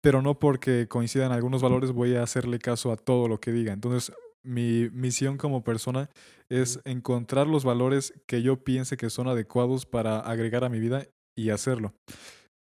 [0.00, 3.72] pero no porque coincidan algunos valores voy a hacerle caso a todo lo que diga.
[3.72, 4.12] Entonces,
[4.44, 6.10] mi misión como persona
[6.48, 11.06] es encontrar los valores que yo piense que son adecuados para agregar a mi vida
[11.36, 11.94] y hacerlo.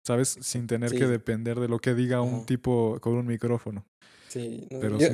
[0.05, 0.37] ¿Sabes?
[0.41, 3.85] Sin tener que depender de lo que diga un tipo con un micrófono.
[4.27, 5.07] Sí, no, Pero yo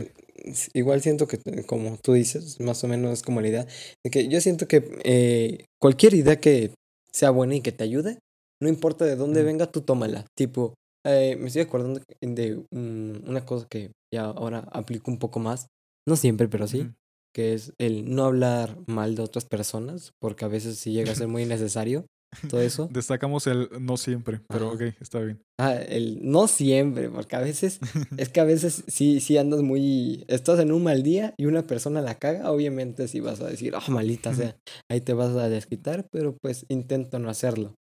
[0.53, 0.69] sí.
[0.73, 3.67] igual siento que, como tú dices, más o menos es como la idea,
[4.03, 6.71] de que yo siento que eh, cualquier idea que
[7.11, 8.19] sea buena y que te ayude,
[8.61, 10.25] no importa de dónde venga, tú tómala.
[10.37, 10.73] Tipo,
[11.05, 15.67] eh, me estoy acordando de una cosa que ya ahora aplico un poco más,
[16.07, 16.91] no siempre, pero sí,
[17.33, 21.15] que es el no hablar mal de otras personas, porque a veces sí llega a
[21.15, 22.05] ser muy innecesario
[22.49, 22.89] todo eso.
[22.91, 24.75] Destacamos el no siempre, pero Ajá.
[24.75, 25.41] ok, está bien.
[25.59, 27.79] Ah, el no siempre, porque a veces
[28.17, 30.25] es que a veces sí, sí andas muy.
[30.27, 33.73] Estás en un mal día y una persona la caga, obviamente sí vas a decir,
[33.75, 34.57] oh, malita sea,
[34.89, 37.75] ahí te vas a desquitar, pero pues intento no hacerlo.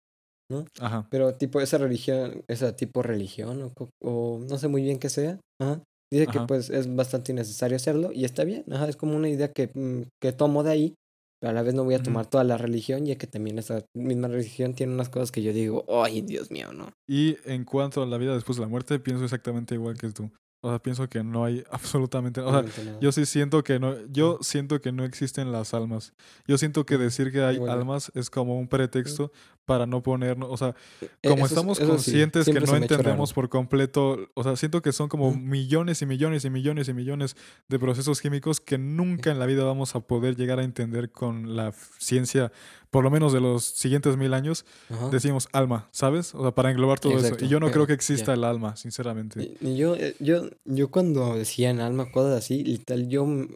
[0.80, 1.06] Ajá.
[1.11, 5.38] Pero tipo esa religión, esa tipo religión, o, o no sé muy bien qué sea,
[5.61, 9.29] ajá, dice que pues es bastante innecesario hacerlo y está bien, ajá, es como una
[9.29, 10.94] idea que, mm, que tomo de ahí,
[11.40, 13.85] pero a la vez no voy a tomar toda la religión, ya que también esa
[13.94, 16.90] misma religión tiene unas cosas que yo digo, ay, Dios mío, no.
[17.09, 20.31] Y en cuanto a la vida después de la muerte, pienso exactamente igual que tú.
[20.62, 22.40] O sea, pienso que no hay absolutamente...
[22.42, 23.94] O sea, yo sí siento que no...
[24.09, 26.12] Yo siento que no existen las almas.
[26.46, 29.33] Yo siento que decir que hay almas es como un pretexto
[29.64, 30.49] para no ponernos...
[30.51, 34.18] O sea, Eh, como eso es- estamos eso sí, conscientes que no entendemos por completo,
[34.35, 37.37] o sea, siento que son como millones y millones y millones y millones
[37.68, 41.57] de procesos químicos que nunca en la vida vamos a poder llegar a entender con
[41.57, 42.53] la ciencia,
[42.90, 45.09] por lo menos de los siguientes mil años, Ajá.
[45.11, 46.35] decimos alma, ¿sabes?
[46.35, 47.37] O sea, para englobar todo eso.
[47.40, 48.35] Y yo no eh, creo que exista ya.
[48.35, 49.57] el alma, sinceramente.
[49.61, 53.48] Y- y yo, eh, yo, yo cuando decía en alma cosas así, literal, yo m-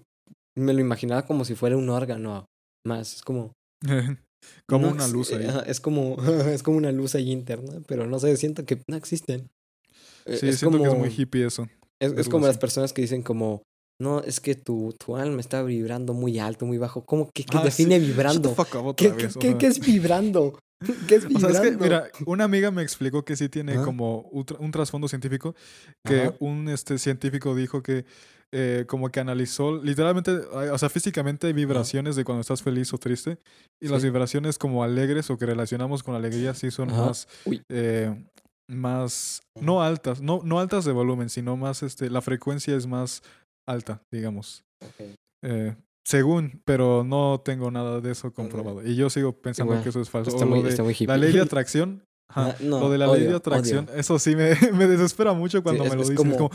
[0.57, 2.47] me lo imaginaba como si fuera un órgano
[2.87, 3.16] más.
[3.16, 3.53] Es como.
[4.68, 5.62] como no una luz eh, ahí.
[5.66, 6.16] es como,
[6.53, 9.49] es como una luz ahí interna, pero no sé, siento que no existen.
[10.27, 11.66] Eh, Sí, es siento que es como- muy hippie eso.
[12.01, 13.62] Es, es como las personas que dicen como,
[14.00, 17.04] no, es que tu, tu alma está vibrando muy alto, muy bajo.
[17.04, 18.54] ¿Cómo que, Ah, define vibrando?
[18.96, 19.59] ¿Qué, qué, vez, o qué- sea.
[19.59, 20.59] qué es vibrando?
[21.09, 21.52] ¿Qué es O vibrando?
[21.54, 24.70] sea, es que, mira, una amiga me explicó que sí tiene como un, tra- un
[24.70, 25.54] trasfondo científico,
[26.04, 26.35] que Ajá.
[26.40, 28.04] un este, científico dijo que
[28.57, 32.98] eh, como que analizó, literalmente, o sea, físicamente hay vibraciones de cuando estás feliz o
[32.98, 33.38] triste,
[33.83, 37.07] y las vibraciones como alegres o que relacionamos con alegría sí son Ajá.
[37.07, 37.26] más,
[37.68, 38.14] eh,
[38.68, 43.22] más, no altas, no, no altas de volumen, sino más, este, la frecuencia es más
[43.66, 44.64] alta, digamos.
[45.42, 45.74] Eh,
[46.07, 48.87] según, pero no tengo nada de eso comprobado.
[48.87, 50.31] Y yo sigo pensando que eso es falso.
[50.31, 51.07] Está O muy, lo de está muy hippie.
[51.07, 52.05] la ley de atracción.
[52.31, 53.94] ajá, Ah, no, lo de la ley de atracción, odio.
[53.98, 56.31] eso sí me, me desespera mucho cuando es- me lo es dicen.
[56.31, 56.50] Es como-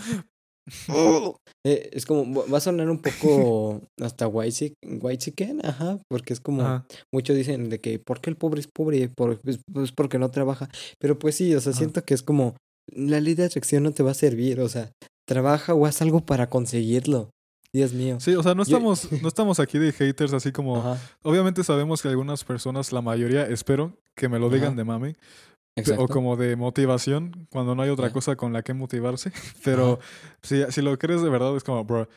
[1.65, 6.61] Eh, es como, va a sonar un poco hasta white chicken, ajá, porque es como,
[6.61, 9.09] ajá, muchos dicen de que, ¿por qué el pobre es pobre?
[9.09, 10.69] Por, pues, pues porque no trabaja.
[10.99, 11.79] Pero pues sí, o sea, Ajá.
[11.79, 12.55] siento que es como,
[12.91, 14.91] la ley de atracción no te va a servir, o sea,
[15.29, 17.29] trabaja o haz algo para conseguirlo.
[17.71, 18.17] Dios mío.
[18.19, 20.77] sí, o sea, no Yo- estamos, no estamos aquí de haters así como.
[20.77, 24.75] Ajá, Obviamente sabemos que algunas personas, la mayoría, espero que me lo digan Ajá.
[24.77, 25.13] de mame.
[25.13, 26.03] pe- exacto.
[26.03, 29.31] O como de motivación, cuando no hay otra cosa con la que motivarse.
[29.63, 29.99] Pero
[30.41, 32.09] si, si lo crees de verdad, es como, bro,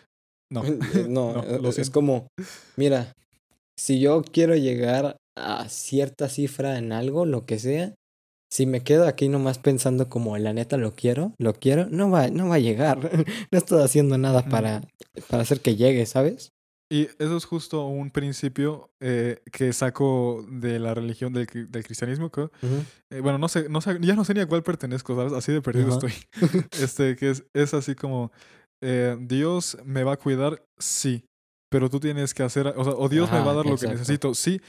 [0.51, 0.63] no.
[0.95, 2.27] Eh, No, No, eh, es como,
[2.77, 3.13] mira,
[3.79, 7.95] si yo quiero llegar a cierta cifra en algo, lo que sea,
[8.53, 12.29] si me quedo aquí nomás pensando como la neta lo quiero, lo quiero, no va,
[12.29, 12.99] no va a llegar.
[13.51, 14.51] No estoy haciendo nada Ujú.
[14.51, 14.83] para,
[15.31, 16.51] para hacer que llegue, ¿sabes?
[16.91, 22.31] Y eso es justo un principio eh, que saco de la religión del, del cristianismo.
[22.31, 22.85] que, Ujú.
[23.11, 25.33] eh, bueno, no sé, no sé, ya no sé ni a cuál pertenezco, ¿sabes?
[25.33, 25.95] Así de perdido Ajá.
[26.07, 26.13] estoy.
[26.79, 28.33] Este, que es, es así como,
[28.83, 31.25] eh, Dios me va a cuidar, sí,
[31.71, 33.89] pero tú tienes que hacer, o sea, o Dios me va a dar lo que
[33.89, 34.61] necesito, sí,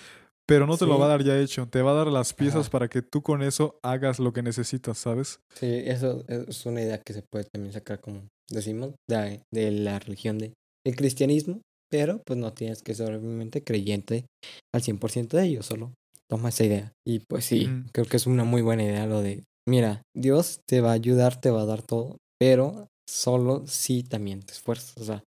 [0.48, 2.62] pero no te lo va a dar ya hecho, te va a dar las piezas
[2.62, 2.70] Ajá.
[2.72, 5.40] para que tú con eso hagas lo que necesitas, ¿sabes?
[5.56, 10.00] Sí, eso es una idea que se puede también sacar, como decimos, de, de la
[10.00, 10.54] religión de,
[10.86, 14.26] del cristianismo, pero pues no tienes que ser obviamente creyente
[14.74, 15.94] al 100% de ello, solo
[16.30, 16.92] toma esa idea.
[17.08, 20.82] Y pues sí, creo que es una muy buena idea lo de, mira, Dios te
[20.82, 24.98] va a ayudar, te va a dar todo, pero solo si también te esfuerzas.
[24.98, 25.24] O sea,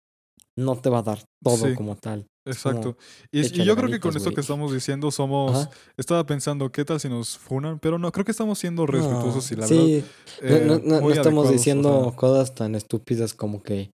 [0.57, 1.75] no te va a dar todo Sí.
[1.75, 2.25] como tal.
[2.45, 2.95] Exacto.
[3.31, 5.55] Y, yo creo que con esto que estamos diciendo somos...
[5.55, 5.69] Ajá.
[5.97, 7.79] Estaba pensando, ¿qué tal si nos funan?
[7.79, 10.03] Pero no, creo que estamos siendo respetuosos y la sí,
[10.41, 10.65] verdad...
[10.65, 13.91] no, no- eh, no- no estamos o diciendo sea, cosas tan estúpidas como que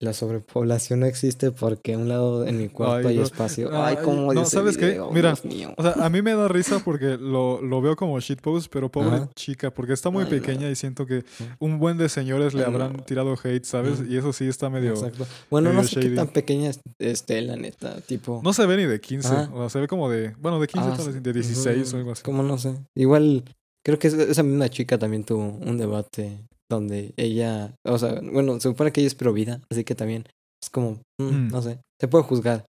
[0.00, 3.22] la sobrepoblación no existe porque a un lado en mi cuarto Ay, hay no.
[3.24, 3.70] espacio.
[3.72, 4.90] Ay, cómo no, ¿sabes qué?
[4.90, 5.74] video, Mira, Dios mío.
[5.76, 9.16] O sea, a mí me da risa porque lo, lo veo como shitpost, pero pobre
[9.16, 9.30] Ajá.
[9.34, 10.36] chica, porque está muy Ay, no.
[10.36, 11.24] pequeña y siento que
[11.58, 13.02] un buen de señores le habrán no.
[13.02, 14.02] tirado hate, ¿sabes?
[14.08, 14.90] Y eso sí está medio...
[14.90, 15.26] Exacto.
[15.50, 18.00] Bueno, no sé qué tan pequeña es- esté, la neta.
[18.02, 18.40] Tipo.
[18.44, 19.50] No se ve ni de 15, Ajá.
[19.52, 20.34] o sea, se ve como de...
[20.38, 22.22] Bueno, de 15 ah, tal vez, sí, de 16 ujú, o algo así.
[22.22, 22.74] Como no sé.
[22.94, 23.44] Igual,
[23.84, 27.74] creo que esa misma chica también tuvo un debate donde ella.
[27.84, 30.24] O sea, bueno, se supone que ella es provida, así que también
[30.62, 31.00] es como.
[31.20, 31.48] mm, Mm.
[31.48, 31.80] No sé.
[32.00, 32.64] Te puedo juzgar.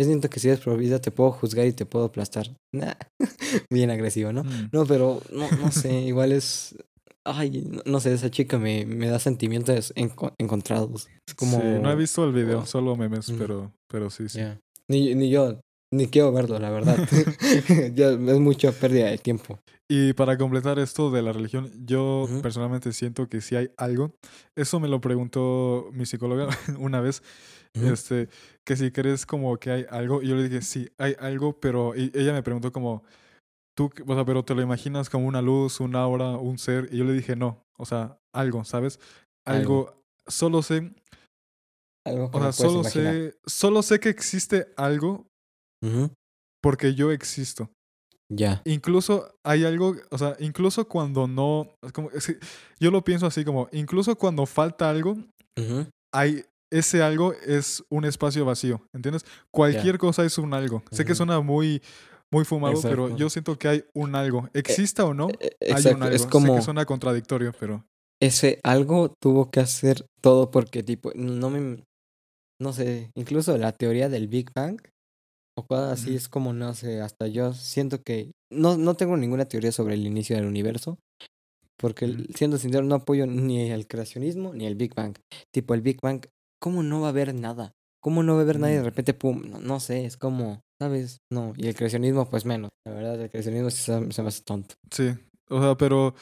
[0.00, 2.46] Yo siento que si eres provida, te puedo juzgar y te puedo aplastar.
[2.72, 2.94] Nah,
[3.70, 4.44] Bien agresivo, ¿no?
[4.44, 4.68] Mm.
[4.72, 6.76] No, pero no, no sé, igual es.
[7.24, 11.08] Ay, no, no sé, esa chica me, me da sentimientos enco- encontrados.
[11.26, 11.60] Es como.
[11.60, 14.38] Sí, no he visto el video, solo memes, pero, pero sí, sí.
[14.38, 14.58] Ya.
[14.88, 16.96] Ni, ni yo, ni quiero verlo, la verdad.
[17.94, 19.58] ya es mucha pérdida de tiempo.
[19.90, 24.12] Y para completar esto de la religión, yo personalmente siento que si hay algo,
[24.54, 26.48] eso me lo preguntó mi psicóloga
[26.78, 27.22] una vez,
[27.72, 28.28] este,
[28.66, 31.96] que si crees como que hay algo, y yo le dije, sí, hay algo, pero
[31.96, 33.02] y ella me preguntó como,
[33.74, 36.98] tú, o sea, pero te lo imaginas como una luz, una aura, un ser, y
[36.98, 39.00] yo le dije, no, o sea, algo, ¿sabes?
[39.46, 40.92] Algo, solo sé,
[42.04, 43.14] Algo o sea, solo imaginar.
[43.14, 45.27] sé, solo sé que existe algo
[46.62, 47.70] Porque yo existo.
[48.30, 48.60] Ya.
[48.64, 52.10] Incluso hay algo, o sea, incluso cuando no, como,
[52.78, 55.16] yo lo pienso así como, incluso cuando falta algo,
[56.12, 59.24] hay, ese algo es un espacio vacío, ¿entiendes?
[59.50, 60.82] Cualquier cosa es un algo.
[60.90, 61.80] Sé que suena muy,
[62.30, 64.48] muy fumado, pero yo siento que hay un algo.
[64.52, 66.14] Exista o no, Eh, hay un algo.
[66.14, 67.84] Es Sé como que suena contradictorio, pero
[68.20, 71.82] ese algo tuvo que hacer todo porque, tipo, no me.
[72.60, 74.80] No sé, incluso la teoría del Big Bang
[75.58, 78.32] o cosas así es como, no sé, hasta yo siento que.
[78.50, 80.98] No, no tengo ninguna teoría sobre el inicio del universo.
[81.80, 85.16] Porque, siendo sincero, no apoyo ni el creacionismo ni el Big Bang.
[85.52, 86.24] Tipo, el Big Bang,
[86.60, 87.72] ¿cómo no va a haber nada?
[88.02, 88.84] ¿Cómo no va a haber nada y de Mm.
[88.84, 89.42] repente, pum?
[89.48, 91.18] No, no sé, es como, ¿sabes?
[91.32, 92.70] No, y el creacionismo, pues menos.
[92.86, 94.74] La verdad, el creacionismo se, se me hace tonto.
[94.90, 95.10] sí.
[95.50, 96.14] O sea, pero.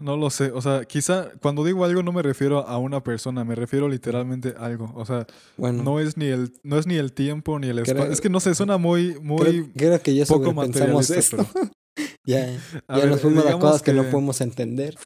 [0.00, 0.50] No lo sé.
[0.52, 4.54] O sea, quizá cuando digo algo no me refiero a una persona, me refiero literalmente
[4.58, 4.92] a algo.
[4.94, 8.12] O sea, Bueno, no es ni el, no es ni el tiempo ni el espacio.
[8.12, 9.38] Es que no sé, suena muy, muy.
[9.38, 11.46] creo, creo que ya poco materialista, esto.
[12.24, 12.44] ya,
[12.88, 13.92] A ya ver, nos fuimos a cosas que...
[13.92, 14.96] no podemos entender.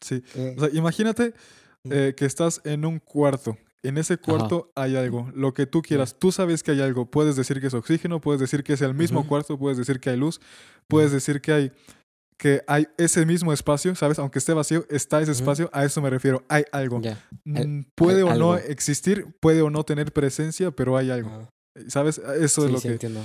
[0.00, 0.22] Sí.
[0.34, 1.34] Eh, O sea, imagínate
[1.90, 3.56] eh, que estás en un cuarto.
[3.82, 6.18] En ese cuarto hay algo, lo que tú quieras.
[6.18, 7.08] Tú sabes que hay algo.
[7.08, 10.10] Puedes decir que es oxígeno, puedes decir que es el mismo cuarto, puedes decir que
[10.10, 10.40] hay luz,
[10.88, 11.72] puedes decir que hay
[12.38, 14.18] que hay ese mismo espacio, ¿sabes?
[14.18, 17.00] Aunque esté vacío, está ese espacio, a eso me refiero, hay algo.
[17.44, 21.48] Mm, puede o no existir, puede o no tener presencia, pero hay algo.
[21.88, 22.18] ¿Sabes?
[22.18, 23.20] Eso Sí, es lo sí, que entiendo.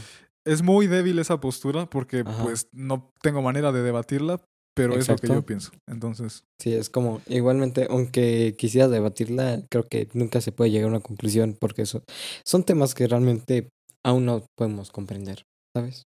[0.45, 2.43] es muy débil esa postura porque Ajá.
[2.43, 4.41] pues no tengo manera de debatirla,
[4.73, 5.71] pero es lo que yo pienso.
[5.89, 10.91] Entonces, Sí, es como, igualmente, aunque quisiera debatirla, creo que nunca se puede llegar a
[10.91, 12.03] una conclusión porque eso,
[12.45, 13.69] son temas que realmente
[14.05, 15.43] aún no podemos comprender,
[15.75, 16.03] ¿sabes?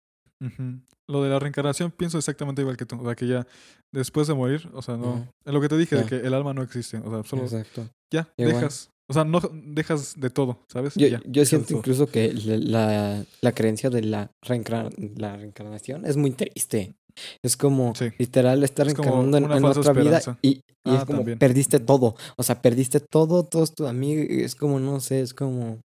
[1.08, 2.96] Lo de la reencarnación pienso exactamente igual que tú.
[3.00, 3.46] O sea, que ya
[3.92, 5.12] después de morir, o sea, no.
[5.14, 5.26] Ujú.
[5.44, 6.98] Es lo que te dije, de que el alma no existe.
[6.98, 7.88] O sea, solo Exacto.
[8.12, 8.90] ya, dejas.
[9.06, 10.94] O sea, no dejas de todo, ¿sabes?
[10.94, 16.16] Yo, Ya, yo siento incluso que la, la, creencia de la, reencar- la reencarnación es
[16.16, 16.94] muy triste.
[17.42, 18.06] Es como Sí.
[18.18, 21.38] literal estar Es reencarnando en, en otra vida y, y Ah, es como también.
[21.38, 22.16] perdiste todo.
[22.36, 24.26] O sea, perdiste todo, todos tus amigos.
[24.30, 25.80] y Es como, no sé, es como.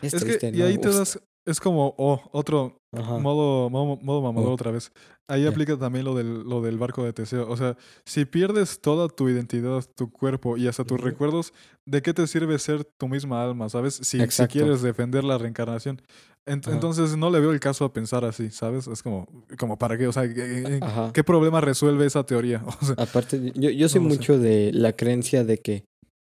[0.00, 0.66] Es, Es triste, que, y ¿no?
[0.66, 3.18] ahí te Uf, das, es como, oh, otro ajá.
[3.18, 4.54] modo, modo, modo mamador Oh.
[4.54, 4.92] otra vez.
[5.28, 7.48] Ahí aplica también lo del, lo del barco de Teseo.
[7.48, 11.52] O sea, si pierdes toda tu identidad, tu cuerpo y hasta tus recuerdos,
[11.84, 13.94] ¿de qué te sirve ser tu misma alma, sabes?
[13.94, 16.00] Si, si quieres defender la reencarnación.
[16.48, 18.86] Entonces no le veo el caso a pensar así, ¿sabes?
[18.86, 19.26] Es como,
[19.58, 20.06] como ¿para qué?
[20.06, 20.78] O sea, ¿qué,
[21.12, 22.62] qué problema resuelve esa teoría?
[22.80, 24.18] O sea, Aparte, yo, yo soy No lo sé.
[24.18, 25.84] mucho de la creencia de que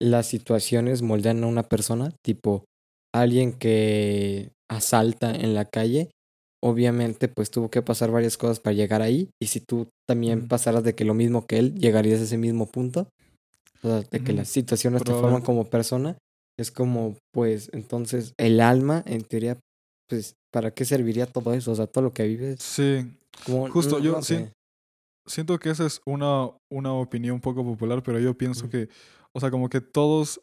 [0.01, 2.63] las situaciones moldean a una persona, tipo
[3.13, 6.11] alguien que asalta en la calle,
[6.63, 10.83] obviamente pues tuvo que pasar varias cosas para llegar ahí, y si tú también pasaras
[10.83, 13.07] de que lo mismo que él, llegarías a ese mismo punto,
[13.81, 14.37] o sea, de que Ujú.
[14.37, 16.17] las situaciones te forman como persona,
[16.59, 19.57] es como pues entonces el alma, en teoría,
[20.09, 21.71] pues ¿para qué serviría todo eso?
[21.71, 23.69] O sea, todo lo que vives, sí, como...
[23.69, 24.21] Justo, no- yo no
[25.27, 28.89] siento que esa es una, una opinión poco popular, pero yo pienso que,
[29.31, 30.41] o sea, como que todos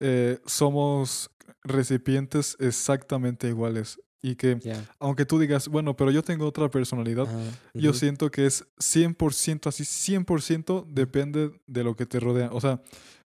[0.00, 1.30] eh, somos
[1.62, 3.98] recipientes exactamente iguales.
[4.22, 4.58] Y que,
[4.98, 7.26] aunque tú digas, bueno, pero yo tengo otra personalidad,
[7.72, 12.50] yo siento que es 100%, así 100% depende de lo que te rodea.
[12.52, 12.82] O sea,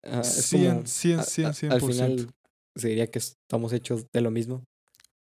[0.03, 1.73] ah, es 100, como, 100, a- 100, a- 100%.
[1.73, 2.27] al final
[2.75, 4.63] se diría que estamos hechos de lo mismo.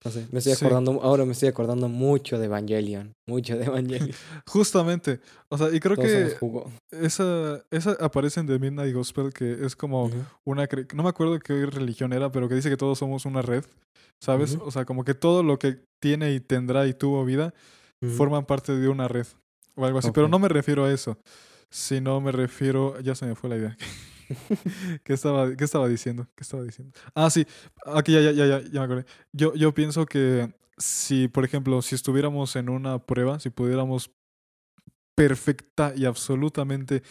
[0.05, 0.63] No sé, me estoy Sí.
[0.63, 4.11] acordando, ahora me estoy acordando mucho de Evangelion, mucho de Evangelion.
[4.47, 5.19] Justamente.
[5.49, 6.37] O sea, y creo Todos que
[6.91, 10.67] esa, esa aparece en The Midnight Gospel, que es como Ujú, una...
[10.69, 13.65] cre- No me acuerdo qué religión era, pero que dice que todos somos una red,
[14.23, 14.57] ¿sabes?
[14.61, 17.53] O sea, como que todo lo que tiene y tendrá y tuvo vida
[18.01, 18.11] ujú.
[18.15, 19.25] forman parte de una red
[19.75, 20.11] o algo así.
[20.11, 21.17] Pero no me refiero a eso,
[21.75, 22.97] sino me refiero...
[23.01, 23.77] Ya se me fue la idea.
[25.03, 26.25] ¿Qué estaba, ¿Qué estaba diciendo?
[26.33, 26.97] ¿Qué estaba diciendo?
[27.13, 27.45] Ah, sí.
[27.85, 29.05] Aquí ya, ya, ya, ya, ya me acordé.
[29.33, 34.09] Yo, yo pienso que si, por ejemplo, si estuviéramos en una prueba, si pudiéramos
[35.17, 37.03] perfecta y absolutamente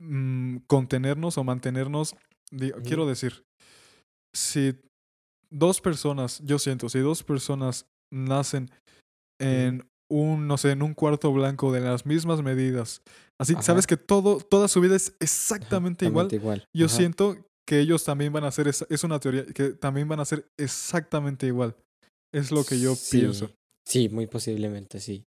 [0.00, 2.16] mm, contenernos o mantenernos,
[2.84, 3.44] quiero decir,
[4.34, 4.74] si
[5.50, 8.72] dos personas, yo siento, si dos personas nacen
[9.40, 9.88] en
[10.22, 13.02] un, no sé, en un cuarto blanco de las mismas medidas,
[13.40, 13.62] así, Ajá.
[13.62, 16.68] sabes que todo, toda su vida es exactamente igual, Exactamente igual.
[16.74, 16.96] yo Ajá.
[16.96, 20.24] siento que ellos también van a ser, esa- es una teoría, que también van a
[20.24, 21.74] ser exactamente igual.
[22.32, 23.50] Es lo que yo pienso.
[23.86, 25.24] Sí, muy posiblemente, sí.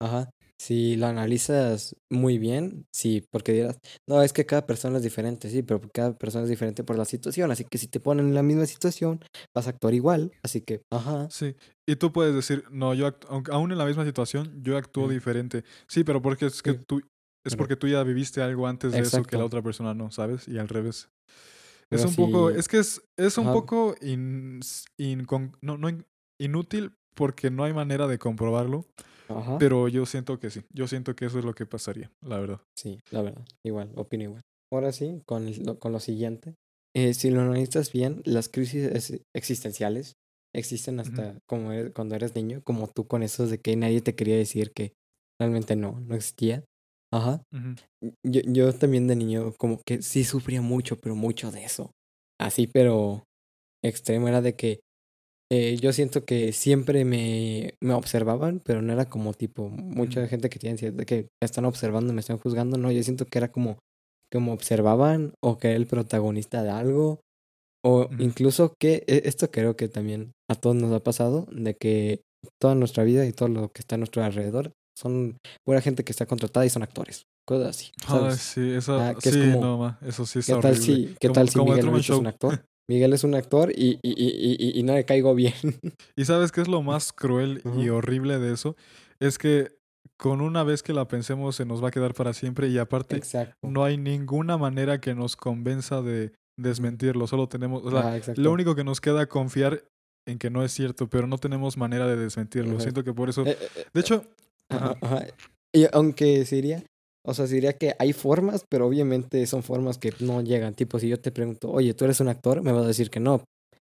[0.00, 0.30] Ajá.
[0.60, 5.48] Si lo analizas muy bien, sí, porque dirás, no, es que cada persona es diferente,
[5.50, 8.34] sí, pero cada persona es diferente por la situación, así que si te ponen en
[8.34, 9.20] la misma situación,
[9.54, 11.54] vas a actuar igual, así que, ajá, Sí,
[11.86, 13.16] y tú puedes decir, no, yo
[13.50, 15.64] aún en la misma situación, yo actúo diferente.
[15.86, 16.78] Sí, pero porque es que Sí.
[16.88, 17.00] tú,
[17.44, 20.48] es porque tú ya viviste algo antes de eso que la otra persona no, ¿sabes?
[20.48, 21.10] Y al revés.
[21.90, 23.52] Es un poco, es que es, es un Ajá.
[23.52, 24.60] poco in-
[24.98, 26.06] incon- no, no in-
[26.38, 28.84] inútil porque no hay manera de comprobarlo,
[29.28, 32.38] ajá, pero yo siento que sí, yo siento que eso es lo que pasaría, la
[32.38, 32.60] verdad.
[32.76, 34.40] sí, la verdad, igual, opino igual.
[34.72, 36.54] Ahora sí, con el- lo, con lo siguiente,
[36.96, 40.14] eh, si lo analizas bien, las crisis es- existenciales
[40.54, 44.14] existen hasta como eres- cuando eres niño, como tú con esos de que nadie te
[44.14, 44.92] quería decir que
[45.40, 46.64] realmente no, no existía.
[47.12, 47.42] Ajá.
[48.24, 51.90] Yo, yo también de niño como que sí sufría mucho, pero mucho de eso.
[52.40, 53.24] Así, pero
[53.84, 54.80] extremo era de que
[55.50, 60.50] eh, yo siento que siempre me, me observaban, pero no era como tipo mucha gente
[60.50, 62.76] que tiene que me están observando, me están juzgando.
[62.78, 63.78] No, yo siento que era como
[64.30, 67.20] como observaban o que era el protagonista de algo
[67.84, 72.22] o incluso que e- esto creo que también a todos nos ha pasado de que
[72.60, 76.12] toda nuestra vida y todo lo que está a nuestro alrededor son pura gente que
[76.12, 78.34] está contratada y son actores, cosas así, ¿sabes?
[78.40, 80.82] sí, eso, Ah, que es sí, como, no, ma, eso sí ¿Qué está tal horrible.
[80.82, 82.64] si, qué Como, tal si como Miguel ahorita es un actor?
[82.88, 85.52] Miguel es un actor y, y, y, y, no le caigo bien.
[86.16, 88.76] ¿Y sabes qué es lo más cruel y horrible de eso?
[89.20, 89.76] Es que
[90.16, 93.16] con una vez que la pensemos se nos va a quedar para siempre y aparte
[93.16, 93.56] Exacto.
[93.62, 97.26] no hay ninguna manera que nos convenza de desmentirlo.
[97.26, 98.40] Solo tenemos, o sea, Ajá, exacto.
[98.40, 99.84] lo único que nos queda confiar
[100.26, 102.80] en que no es cierto, pero no tenemos manera de desmentirlo.
[102.80, 104.24] Siento que por eso, Eh, eh, eh, de hecho,
[104.70, 105.26] Ajá, ajá, ajá.
[105.72, 106.82] Y aunque se diría,
[107.28, 110.74] o sea, se diría que hay formas, pero obviamente son formas que no llegan.
[110.74, 112.62] Tipo, si yo te pregunto, oye, ¿tú eres un actor?
[112.62, 113.44] Me vas a decir que no.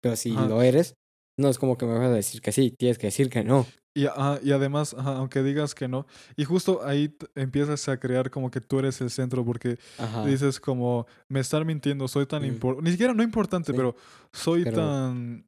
[0.01, 0.93] Pero si lo eres,
[1.37, 3.65] no es como que me vas a decir que sí, tienes que decir que no.
[3.95, 6.05] y, y además, ajá, aunque digas que no,
[6.37, 10.23] y justo ahí empiezas a crear como que tú eres el centro, porque Ajá.
[10.25, 12.53] dices como, me están mintiendo, soy tan Ujú.
[12.53, 13.95] importante, ni siquiera no importante, Sí, pero
[14.31, 15.45] soy pero- tan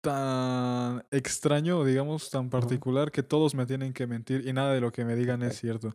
[0.00, 4.92] tan extraño, digamos, tan particular que todos me tienen que mentir y nada de lo
[4.92, 5.94] que me digan es cierto.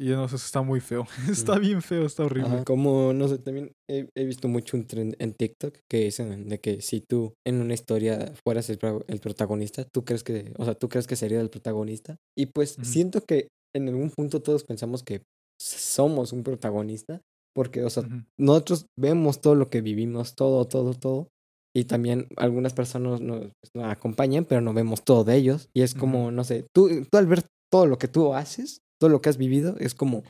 [0.00, 1.06] Y entonces está muy feo.
[1.30, 2.48] está bien feo, está horrible.
[2.54, 6.48] Ajá, Como, no sé, también he, he visto mucho un trend en TikTok que dicen
[6.48, 10.64] de que si tú en una historia fueras el, el protagonista, tú crees que, o
[10.64, 12.16] sea, tú crees que sería el protagonista.
[12.34, 12.86] Y pues Ujú.
[12.86, 15.22] siento que en algún punto todos pensamos que
[15.60, 17.20] somos un protagonista,
[17.54, 18.22] porque, o sea, Ujú.
[18.38, 21.28] nosotros vemos todo lo que vivimos, todo, todo, todo.
[21.76, 25.68] Y también algunas personas nos, nos acompañan, pero no vemos todo de ellos.
[25.74, 29.10] Y es como, no sé, tú, tú al ver todo lo que tú haces, todo
[29.10, 30.22] lo que has vivido, es como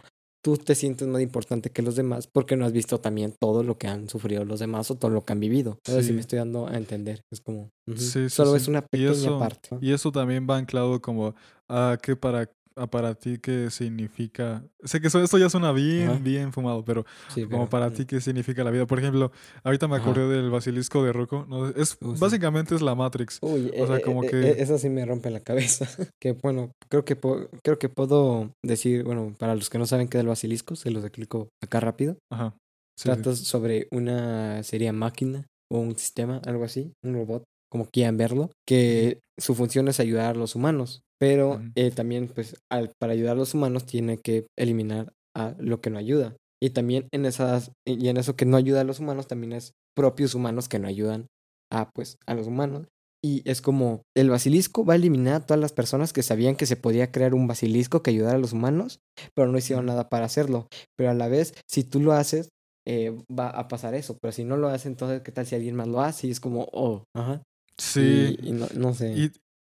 [0.43, 3.77] tú te sientes más importante que los demás porque no has visto también todo lo
[3.77, 5.79] que han sufrido los demás o todo lo que han vivido.
[5.87, 6.13] No sé si Sí.
[6.15, 7.21] me estoy dando a entender.
[7.31, 8.71] Es como, Sí, sí, solo es sí.
[8.71, 9.77] una Y pequeña eso, parte.
[9.83, 11.35] y eso también va anclado como
[11.69, 12.51] a qué para,
[12.91, 14.65] para ti qué significa.
[14.85, 16.19] Sé que eso, esto ya suena bien, Ajá.
[16.21, 17.05] bien fumado, pero
[17.35, 18.87] Sí, como pero, para mm, ti qué significa la vida.
[18.87, 19.33] Por ejemplo,
[19.65, 20.05] ahorita me Ajá.
[20.05, 21.47] acordé del basilisco de Rocco.
[21.49, 21.69] ¿no?
[21.69, 22.21] Es, Uh, sí.
[22.21, 23.39] básicamente es la Matrix.
[23.43, 25.87] Uy, O sea, eh, como eh, que- eh, eso sí me rompe la cabeza.
[26.21, 27.17] que bueno, creo que,
[27.63, 30.91] creo que puedo decir, bueno, para los que no saben qué es el basilisco, se
[30.91, 32.17] los explico acá rápido.
[32.33, 32.55] Ajá.
[32.99, 33.05] Sí, sí.
[33.05, 38.51] Trata sobre una sería máquina o un sistema, algo así, un robot, como quieran verlo,
[38.67, 43.33] que su función es ayudar a los humanos, pero eh, también, pues, al, para ayudar
[43.33, 46.37] a los humanos tiene que eliminar a lo que no ayuda.
[46.63, 49.73] Y también en esas, y en eso que no ayuda a los humanos, también es
[49.95, 51.27] propios humanos que no ayudan
[51.73, 52.89] a, pues, a los humanos.
[53.23, 56.65] Y es como, el basilisco va a eliminar a todas las personas que sabían que
[56.65, 59.01] se podía crear un basilisco que ayudara a los humanos,
[59.35, 60.69] pero no hicieron nada para hacerlo.
[60.97, 62.49] Pero a la vez, si tú lo haces,
[62.87, 64.17] eh, va a pasar eso.
[64.21, 66.29] Pero si no lo hace, entonces, ¿qué tal si alguien más lo hace?
[66.29, 67.43] Y es como, oh, ajá.
[67.81, 68.37] Sí.
[68.43, 69.13] Y, y no, no sé.
[69.13, 69.33] Y,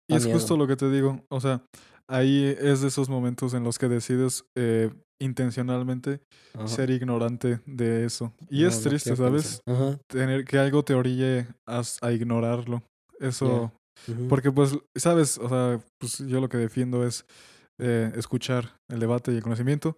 [0.08, 1.24] es justo lo que te digo.
[1.28, 1.62] O sea,
[2.08, 4.90] ahí es de esos momentos en los que decides eh,
[5.20, 6.20] intencionalmente
[6.54, 6.68] Ajá.
[6.68, 8.32] ser ignorante de eso.
[8.48, 9.60] Y No, es triste, ¿sabes?
[10.08, 12.82] Tener que algo te orille a, a ignorarlo.
[13.18, 13.72] Eso.
[14.28, 15.38] Porque, pues, ¿sabes?
[15.38, 17.24] O sea, pues yo lo que defiendo es
[17.80, 19.96] eh, escuchar el debate y el conocimiento.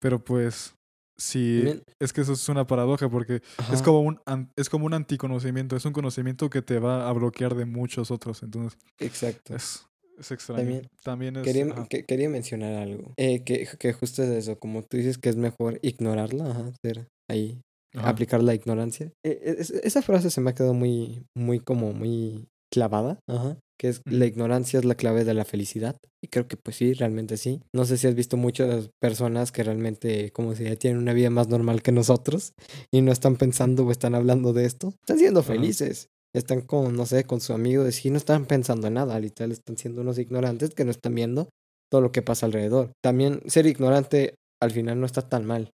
[0.00, 0.74] Pero, pues,
[1.18, 3.42] También- Es que eso es una paradoja porque
[3.72, 4.20] es como un
[4.56, 8.42] es como un anticonocimiento, es un conocimiento que te va a bloquear de muchos otros,
[8.42, 9.56] entonces Exacto.
[9.56, 9.86] es,
[10.18, 10.60] es extraño.
[10.62, 13.14] También También, es Quería, que- quería mencionar algo.
[13.16, 17.08] Eh, que, que justo es eso, como tú dices que es mejor ignorarla, ajá, ser
[17.28, 17.60] ahí,
[17.94, 18.08] ajá.
[18.10, 19.12] aplicar la ignorancia.
[19.24, 23.88] Eh, es- esa frase se me ha quedado muy, muy como muy clavada, ajá, que
[23.88, 25.96] es la ignorancia es la clave de la felicidad.
[26.22, 27.60] Y creo que pues sí, realmente sí.
[27.72, 31.30] No sé si has visto muchas personas que realmente, como si ya tienen una vida
[31.30, 32.54] más normal que nosotros
[32.90, 34.94] y no están pensando o están hablando de esto.
[35.00, 35.52] Están siendo Ajá.
[35.52, 36.08] felices.
[36.34, 39.50] Están con, no sé, con su amigo de sí, no están pensando en nada, literal,
[39.50, 41.48] están siendo unos ignorantes que no están viendo
[41.90, 42.92] todo lo que pasa alrededor.
[43.02, 45.70] También ser ignorante al final no está tan mal.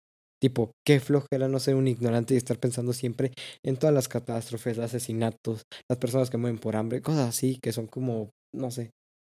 [0.43, 3.33] Tipo, qué flojera no ser un ignorante y estar pensando siempre
[3.65, 7.73] en todas las catástrofes, los asesinatos, las personas que mueren por hambre, cosas así que
[7.73, 8.91] son como, no sé,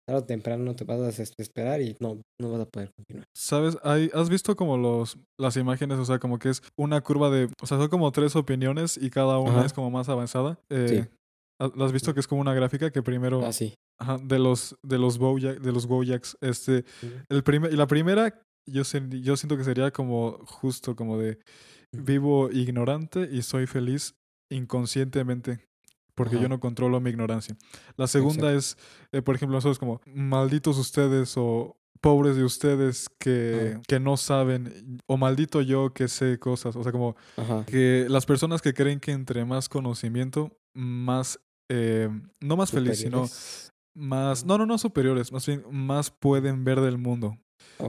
[0.08, 3.24] tarde o temprano te vas a desesperar y no, no vas a poder continuar.
[3.36, 3.76] ¿Sabes?
[3.84, 5.98] Hay, ¿Has visto como los, las imágenes?
[5.98, 7.48] O sea, como que es una curva de...
[7.62, 9.66] O sea, son como tres opiniones y cada una Ajá.
[9.66, 10.58] es como más avanzada.
[10.70, 11.06] Eh,
[11.60, 13.44] ¿has- ¿Lo has visto que es como una gráfica que primero...
[13.44, 13.74] Así.
[14.00, 16.84] ajá, de los de los Bojack, de los Gojaks, este...
[17.28, 21.38] El primer, y la primera, yo, yo siento que sería como justo como de...
[21.92, 24.16] Vivo ignorante y soy feliz
[24.50, 25.66] inconscientemente.
[26.14, 27.56] Porque yo no controlo mi ignorancia.
[27.96, 28.78] La segunda es,
[29.12, 33.82] eh, por ejemplo, nosotros como, malditos ustedes o pobres de ustedes que, Ajá.
[33.86, 36.74] que no saben, o maldito yo que sé cosas.
[36.74, 37.64] O sea, como Ajá.
[37.66, 41.38] que las personas que creen que entre más conocimiento, más,
[41.68, 42.08] eh,
[42.40, 43.28] no más feliz, sino
[43.94, 47.38] más, no, no, no superiores, más bien más pueden ver del mundo.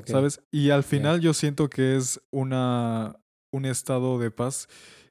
[0.06, 0.42] ¿Sabes?
[0.52, 3.16] Y al final yo siento que es una,
[3.54, 4.68] un estado de paz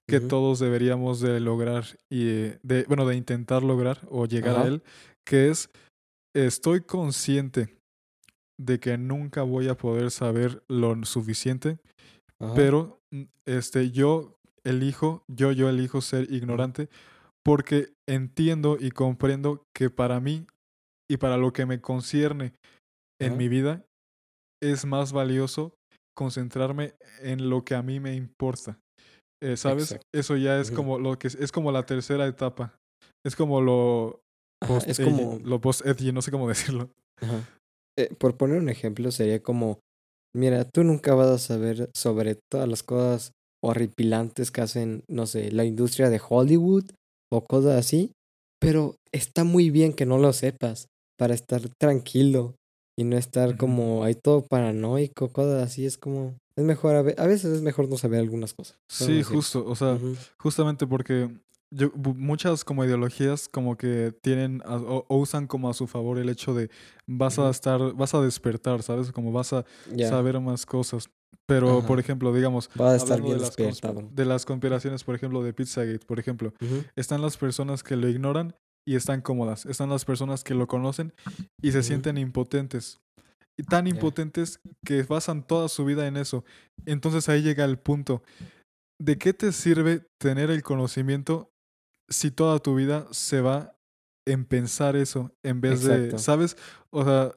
[0.08, 4.66] que todos deberíamos de lograr y eh, de, bueno, de intentar lograr o llegar a
[4.66, 4.82] él,
[5.26, 5.68] que es
[6.34, 7.76] estoy consciente
[8.58, 11.78] de que nunca voy a poder saber lo suficiente,
[12.54, 16.88] pero mm, este yo elijo, yo yo elijo ser ignorante
[17.44, 20.46] porque entiendo y comprendo que para mí
[21.10, 22.52] y para lo que me concierne
[23.20, 23.84] en mi vida
[24.62, 25.74] es más valioso
[26.16, 28.78] concentrarme en lo que a mí me importa.
[29.42, 29.92] Eh, ¿Sabes?
[29.92, 30.06] Exacto.
[30.14, 32.74] Eso ya es como lo que es, es como la tercera etapa.
[33.24, 34.20] Es como lo
[34.66, 36.90] post es como, lo post edgy, no sé cómo decirlo.
[37.20, 37.44] ajá.
[37.98, 39.80] Eh, por poner un ejemplo, sería como,
[40.34, 43.32] mira, tú nunca vas a saber sobre todas las cosas
[43.64, 46.84] horripilantes que hacen, no sé, la industria de Hollywood
[47.32, 48.12] o cosas así,
[48.60, 50.88] pero está muy bien que no lo sepas
[51.18, 52.54] para estar tranquilo
[52.96, 57.14] y no estar como ahí todo paranoico, cosas así, es como, es mejor, a, ve-
[57.18, 58.78] a veces es mejor no saber algunas cosas.
[58.88, 59.98] Sí, justo, o sea,
[60.38, 61.28] justamente porque
[61.70, 66.18] yo, muchas como ideologías como que tienen a- o, o usan como a su favor
[66.18, 66.70] el hecho de
[67.06, 69.12] vas a estar, vas a despertar, ¿sabes?
[69.12, 69.64] Como vas a
[70.08, 71.10] saber más cosas.
[71.44, 73.56] Pero, por ejemplo, digamos, vas a estar bien de las,
[74.16, 76.52] de las conspiraciones, por ejemplo, de Pizzagate, por ejemplo,
[76.96, 78.56] están las personas que lo ignoran
[78.86, 79.66] y están cómodas.
[79.66, 81.12] Están las personas que lo conocen
[81.60, 83.00] y se sienten impotentes.
[83.58, 86.44] Y tan impotentes que basan toda su vida en eso.
[86.84, 88.22] Entonces ahí llega el punto.
[89.00, 91.50] ¿De qué te sirve tener el conocimiento
[92.08, 93.76] si toda tu vida se va
[94.26, 96.18] en pensar eso en vez de.
[96.18, 96.56] ¿sabes?
[96.90, 97.32] O sea,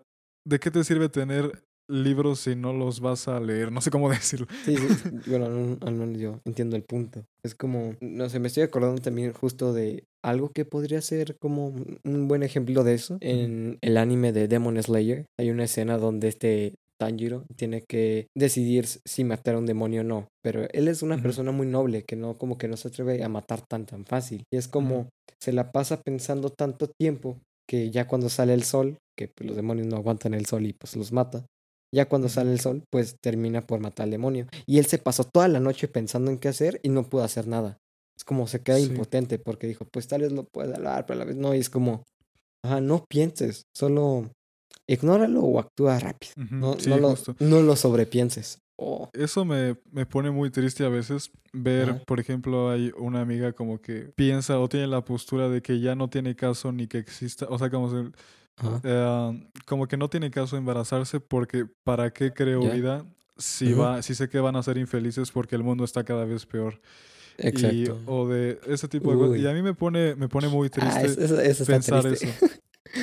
[0.45, 3.72] ¿de qué te sirve tener libros si no los vas a leer?
[3.72, 4.48] No sé cómo decirlo.
[4.64, 7.26] Sí, sí, sí, bueno, al al menos yo entiendo el punto.
[7.44, 11.74] Es como, no sé, me estoy acordando también justo de algo que podría ser como
[12.04, 13.18] un buen ejemplo de eso.
[13.22, 18.86] En el anime de Demon Slayer hay una escena donde este Tanjiro tiene que decidir
[18.86, 20.28] si matar a un demonio o no.
[20.44, 23.30] Pero él es una persona muy noble que no, como que no se atreve a
[23.30, 24.44] matar tan tan fácil.
[24.52, 25.10] Y es como,
[25.40, 27.38] se la pasa pensando tanto tiempo
[27.68, 30.74] que ya cuando sale el sol, que pues, los demonios no aguantan el sol y
[30.74, 31.46] pues los mata.
[31.92, 34.48] Ya cuando sale el sol, pues termina por matar al demonio.
[34.68, 37.48] Y él se pasó toda la noche pensando en qué hacer y no pudo hacer
[37.48, 37.78] nada.
[38.18, 38.84] Es como se queda Sí.
[38.86, 41.56] impotente porque dijo, pues tal vez lo pueda hablar, pero a la vez no.
[41.56, 42.04] Y es como,
[42.64, 44.30] ajá, no pienses, solo
[44.88, 46.34] ignóralo o actúa rápido.
[46.38, 48.60] No, sí, no, lo, no lo sobrepienses.
[48.82, 52.04] Oh, Eso me, me pone muy triste a veces ver, Ajá.
[52.06, 55.96] por ejemplo, hay una amiga como que piensa o tiene la postura de que ya
[55.96, 58.12] no tiene caso ni que exista, o sea, como, se-
[58.84, 63.05] eh, como que no tiene caso embarazarse porque ¿para qué creo vida
[63.38, 66.45] si, va, si sé que van a ser infelices porque el mundo está cada vez
[66.45, 66.80] peor?
[67.38, 67.99] Y, Exacto.
[68.05, 69.38] o de ese tipo de cosas.
[69.39, 72.28] Y a mí me pone, me pone muy Ah, triste eso- eso pensar triste.
[72.30, 72.36] eso.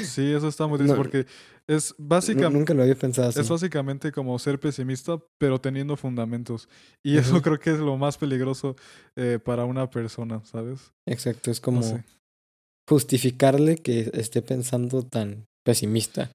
[0.04, 1.26] Sí, eso está muy triste No, porque
[1.66, 2.58] es básicamente...
[2.58, 3.40] Nunca lo había pensado así.
[3.40, 6.68] Es básicamente como ser pesimista, pero teniendo fundamentos.
[7.02, 8.76] Y eso creo que es lo más peligroso
[9.14, 10.92] eh, para una persona, ¿sabes?
[11.06, 12.04] Exacto, es No como sé.
[12.88, 16.30] Justificarle que esté pensando tan pesimista.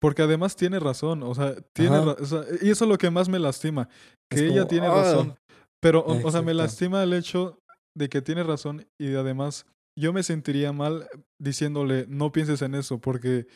[0.00, 2.04] Porque además tiene razón, o sea, tiene Ajá.
[2.14, 3.88] ra- o sea, y eso es lo que más me lastima,
[4.30, 4.90] Es que ella como, tiene "Ah".
[4.94, 5.36] razón,
[5.80, 7.58] pero, o, o sea, me lastima el hecho
[7.96, 9.66] de que tiene razón y además
[9.98, 11.08] yo me sentiría mal
[11.40, 13.48] diciéndole, no pienses en eso, porque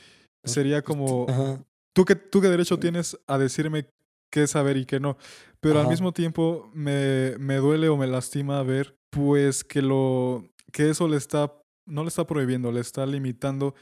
[0.45, 1.62] sería como, Ajá,
[1.95, 3.86] ¿tú qué, tú qué derecho tienes a decirme
[4.32, 5.16] qué saber y qué no?
[5.61, 10.90] Pero al mismo tiempo me, me duele o me lastima ver, pues, que lo, que
[10.90, 11.53] eso le está,
[11.87, 13.74] no le está prohibiendo, le está limitando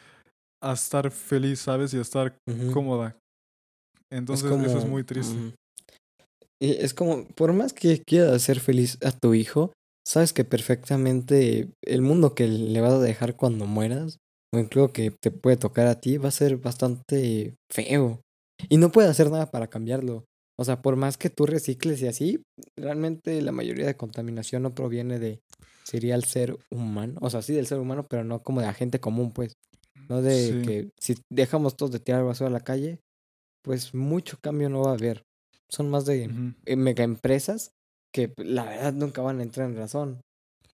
[0.62, 1.94] a estar feliz, ¿sabes?
[1.94, 2.36] Y a estar
[2.72, 3.16] cómoda.
[4.10, 4.66] Es Entonces, como.
[4.66, 5.34] eso es muy triste.
[5.34, 5.52] ujú.
[6.62, 9.72] Y es como, por más que quieras hacer feliz a tu hijo,
[10.06, 14.18] sabes que perfectamente el mundo que le vas a dejar cuando mueras,
[14.52, 18.20] o incluso que te puede tocar a ti, va a ser bastante feo.
[18.68, 20.24] Y no puedes hacer nada para cambiarlo.
[20.58, 22.42] O sea, por más que tú recicles y así,
[22.76, 25.40] realmente la mayoría de contaminación no proviene de,
[25.90, 27.18] sería el ser humano.
[27.20, 29.56] O sea, sí del ser humano, pero no como de la gente común, pues.
[30.08, 30.62] No de Sí.
[30.62, 33.00] que si dejamos todos de tirar basura a la calle,
[33.62, 35.24] pues mucho cambio no va a haber.
[35.68, 36.30] Son más de
[36.66, 37.72] eh, mega empresas
[38.12, 40.20] que p- la verdad nunca van a entrar en razón.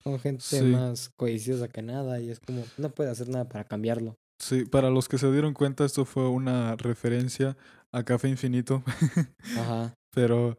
[0.04, 0.62] Son gente Sí.
[0.64, 4.16] más codiciosa que nada y es como, no puede hacer nada para cambiarlo.
[4.40, 7.58] Sí, para los que se dieron cuenta, esto fue una referencia
[7.92, 8.84] a Café Infinito,
[9.58, 9.94] Ajá.
[10.14, 10.58] pero,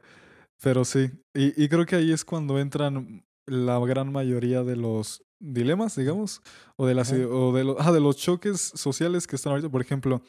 [0.62, 1.10] pero sí.
[1.34, 6.40] Y, y creo que ahí es cuando entran la gran mayoría de los dilemas, digamos,
[6.76, 9.68] o de las o de los, ah, de los choques sociales que están ahorita.
[9.68, 10.22] Por ejemplo,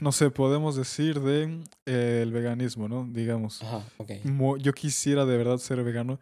[0.00, 3.06] no sé, podemos decir de eh, el veganismo, ¿no?
[3.10, 3.62] Digamos.
[3.62, 4.10] Ajá, ok.
[4.24, 6.18] Mo- Yo quisiera de verdad ser vegano.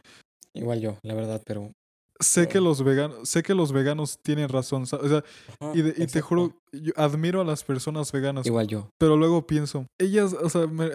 [0.52, 1.72] Igual yo, la verdad, pero...
[2.18, 5.94] Sé que los veganos, sé que los veganos tienen razón, o sea, Ajá, y, de-
[5.96, 8.90] y te juro, yo admiro a las personas veganas, Igual yo.
[8.98, 10.90] pero luego pienso, ellas, o sea, me-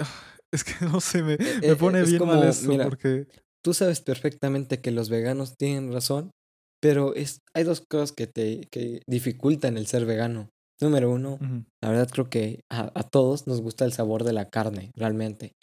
[0.52, 3.26] es que no sé, me, Eh, me eh, pone bien mal esto, mira, porque,
[3.66, 6.30] Tú sabes perfectamente que los veganos tienen razón,
[6.80, 10.50] pero es, hay dos cosas que te que dificultan el ser vegano.
[10.80, 11.40] Número uno,
[11.82, 15.54] La verdad creo que a, a todos nos gusta el sabor de la carne, realmente.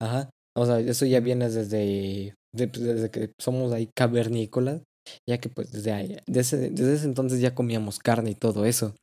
[0.00, 0.30] Ajá.
[0.56, 4.82] O sea, eso ya viene desde, de- pues, desde que somos ahí cavernícolas,
[5.28, 8.94] ya que pues desde ahí, desde, desde ese entonces ya comíamos carne y todo eso.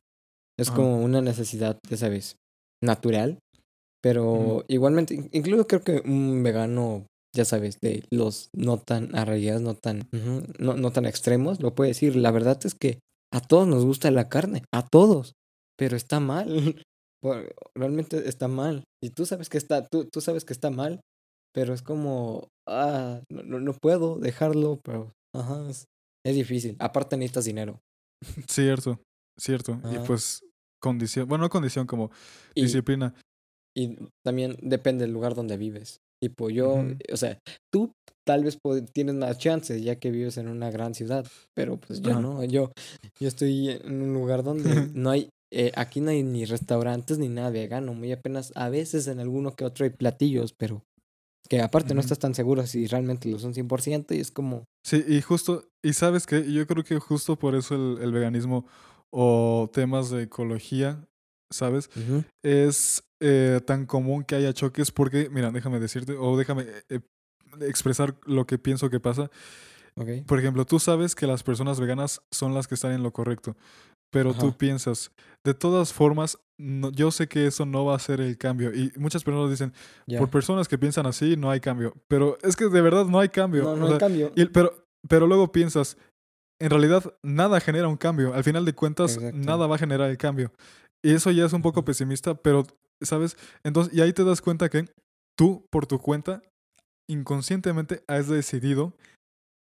[0.58, 2.36] Es como una necesidad, ya sabes,
[2.84, 3.38] natural,
[4.02, 9.62] pero igualmente, in- incluso creo que un vegano, ya sabes, de los no tan arraigados,
[9.62, 10.08] no tan,
[10.58, 12.16] no, no tan extremos, lo puede decir.
[12.16, 12.98] La verdad es que
[13.32, 15.34] a todos nos gusta la carne, a todos,
[15.78, 16.46] pero está mal.
[17.74, 18.84] Realmente está mal.
[19.02, 21.00] Y tú sabes que está, tú, tú sabes que está mal,
[21.54, 25.86] pero es como, ah, no, no, no puedo dejarlo, pero, ajá, es,
[26.24, 26.76] es difícil.
[26.78, 27.80] Aparte necesitas dinero.
[28.48, 29.00] cierto,
[29.38, 30.40] cierto, y pues
[30.82, 32.10] condición, bueno, no condición como
[32.54, 33.14] Y, disciplina,
[33.76, 36.00] y también depende del lugar donde vives.
[36.20, 37.38] Tipo, yo, o sea,
[37.72, 37.92] tú
[38.26, 38.58] tal vez
[38.92, 42.72] tienes más chances ya que vives en una gran ciudad, pero pues yo no, yo,
[43.18, 44.64] yo estoy en un lugar donde
[44.94, 49.06] no hay, eh, aquí no hay ni restaurantes ni nada vegano, muy apenas, a veces
[49.06, 50.82] en alguno que otro hay platillos, pero
[51.48, 55.04] que aparte no estás tan seguro si realmente lo son 100% y es como, Sí,
[55.06, 58.66] y justo, y sabes que yo creo que justo por eso el, el veganismo
[59.10, 61.06] o temas de ecología,
[61.50, 61.90] ¿sabes?
[62.42, 67.00] Es eh, tan común que haya choques porque, mira, déjame decirte, o déjame eh, eh,
[67.60, 69.30] expresar lo que pienso que pasa.
[69.96, 73.12] ok, Por ejemplo, tú sabes que las personas veganas son las que están en lo
[73.12, 73.56] correcto,
[74.12, 75.12] pero tú piensas,
[75.44, 78.72] de todas formas, no- yo sé que eso no va a ser el cambio.
[78.74, 79.72] Y muchas personas dicen,
[80.18, 81.94] por personas que piensan así, no hay cambio.
[82.08, 83.62] Pero es que de verdad no hay cambio.
[83.64, 84.32] No, o no hay cambio.
[84.34, 85.96] y- pero, pero luego piensas,
[86.60, 88.34] en realidad nada genera un cambio.
[88.34, 89.36] Al final de cuentas, Exacto.
[89.38, 90.52] nada va a generar el cambio.
[91.02, 92.64] Y eso ya es un poco pesimista, pero,
[93.02, 93.36] ¿sabes?
[93.64, 94.86] Entonces, y ahí te das cuenta que
[95.36, 96.42] tú, por tu cuenta,
[97.08, 98.94] inconscientemente has decidido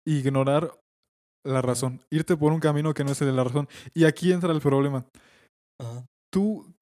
[0.06, 0.80] ignorar
[1.46, 3.68] la razón, irte por un camino que no es el de la razón.
[3.94, 5.06] Y aquí entra el problema.
[5.80, 6.06] Ajá.
[6.32, 6.76] Tú,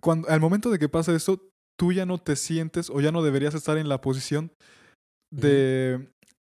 [0.00, 1.40] cuando, al momento de que pasa esto,
[1.78, 4.52] tú ya no te sientes o ya no deberías estar en la posición
[5.32, 6.08] de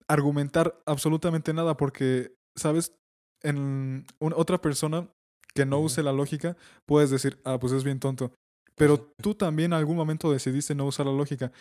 [0.08, 2.94] argumentar absolutamente nada porque, ¿sabes?
[3.42, 5.10] En otra persona
[5.56, 8.32] que no use la lógica, puedes decir, ah, pues es bien tonto.
[8.78, 11.52] pero tú también en algún momento decidiste no usar la lógica.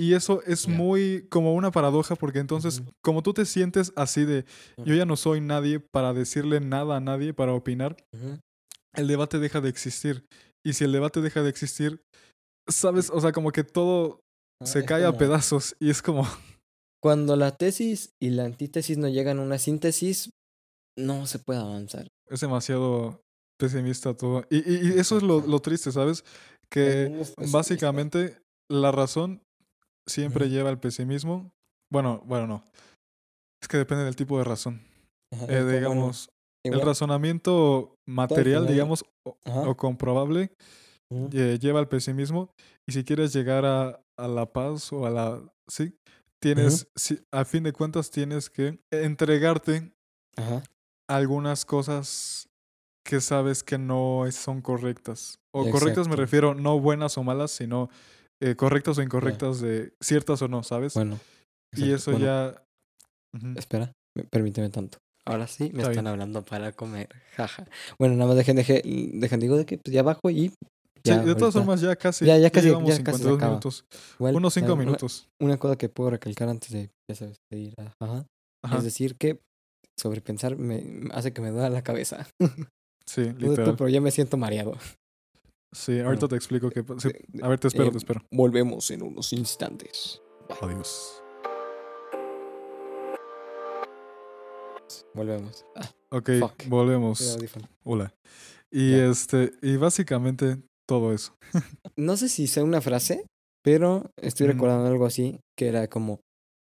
[0.00, 4.44] Y eso es muy como una paradoja porque entonces, como tú te sientes así de,
[4.84, 7.96] yo ya no soy nadie para decirle nada a nadie, para opinar,
[8.94, 10.24] el debate deja de existir.
[10.64, 12.00] Y si el debate deja de existir,
[12.68, 14.20] sabes, o sea, como que todo
[14.60, 16.26] Ah, se cae a pedazos y es como,
[17.00, 20.30] Cuando la tesis y la antítesis no llegan a una síntesis,
[20.98, 22.08] no se puede avanzar.
[22.28, 23.20] es demasiado
[23.58, 24.44] pesimista todo.
[24.50, 26.24] Y, y- y eso es lo, lo triste, ¿sabes?
[26.70, 28.38] Que básicamente
[28.70, 29.42] la razón
[30.08, 31.50] siempre lleva al pesimismo.
[31.92, 32.64] Bueno, bueno, no.
[33.62, 34.80] Es que depende del tipo de razón.
[35.32, 36.28] Ajá, Eh, digamos,
[36.64, 40.52] el razonamiento material, digamos, o, comprobable,
[41.32, 42.50] eh, lleva al pesimismo.
[42.88, 45.42] Y si quieres llegar a, a la paz o a la...
[45.70, 45.94] Sí,
[46.42, 49.92] tienes, sí, a fin de cuentas tienes que entregarte
[50.36, 50.62] Ajá.
[51.08, 52.47] algunas cosas
[53.08, 55.38] que sabes que no son correctas.
[55.54, 57.88] O correctas me refiero no buenas o malas, sino
[58.42, 60.92] eh, correctas o incorrectas de ciertas o no, ¿sabes?
[60.92, 61.18] Bueno.
[61.74, 62.62] y eso Bueno, ya...
[63.56, 64.98] Espera, me- permíteme tanto.
[65.26, 66.06] Ahora sí, me Está están bien.
[66.08, 67.08] hablando para comer.
[67.36, 67.66] Jaja.
[67.98, 70.54] Bueno, nada más dejen, dejen, dejen digo de que pues, ya bajo y Sí,
[71.04, 71.18] ya.
[71.22, 73.50] de todas ahorita- formas ya casi, Ya- ya casi- llevamos ya casi se 52 acaba.
[73.52, 73.84] minutos.
[74.18, 75.28] igual, Unos 5 ah, una- minutos.
[75.40, 77.92] Una, cosa que puedo recalcar antes de, ya sabes, de ir a.
[78.04, 78.26] Ajá.
[78.64, 78.76] Ajá.
[78.78, 79.38] Es decir, que
[79.98, 82.26] sobrepensar me hace que me duela la cabeza.
[83.08, 83.74] Sí, tú, literal.
[83.76, 84.76] pero ya me siento mareado.
[85.72, 86.28] Sí, ahorita Bueno.
[86.28, 86.84] te explico qué...
[86.84, 88.20] pa- sí, De- de- A ver, te espero, eh, te espero.
[88.30, 90.20] Volvemos en unos instantes.
[90.60, 91.22] Adiós.
[95.14, 95.64] Volvemos.
[95.76, 96.68] Ah, Ok, Fuck.
[96.68, 97.38] volvemos.
[97.84, 98.14] Hola.
[98.70, 101.34] Y este, y básicamente todo eso.
[101.96, 103.24] No sé si sea una frase,
[103.62, 104.54] pero estoy Ujú.
[104.54, 106.20] recordando algo así, que era como,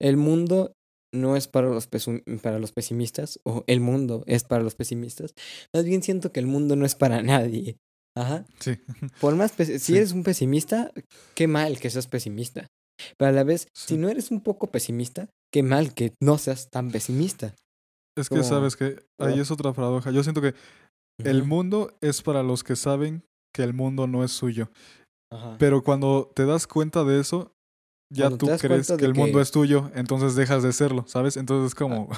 [0.00, 0.72] el mundo
[1.14, 1.88] no es para los,
[2.42, 5.34] para los pesimistas, o el mundo es para los pesimistas.
[5.72, 7.76] Más bien siento que el mundo no es para nadie.
[8.16, 8.44] Ajá.
[8.60, 8.78] Sí.
[9.20, 9.96] Por más, si Sí.
[9.96, 10.92] eres un pesimista,
[11.34, 12.66] qué mal que seas pesimista.
[13.18, 13.94] Pero a la vez, Sí.
[13.94, 17.54] si no eres un poco pesimista, qué mal que no seas tan pesimista.
[18.16, 20.12] Es que Como- sabes que ahí es otra paradoja.
[20.12, 20.54] Yo siento que
[21.24, 24.70] el mundo es para los que saben que el mundo no es suyo.
[25.32, 25.56] Ajá.
[25.58, 27.50] Pero cuando te das cuenta de eso,
[28.10, 31.36] ya Cuando tú crees que el mundo es tuyo, entonces dejas de serlo, ¿sabes?
[31.36, 32.08] Entonces es como...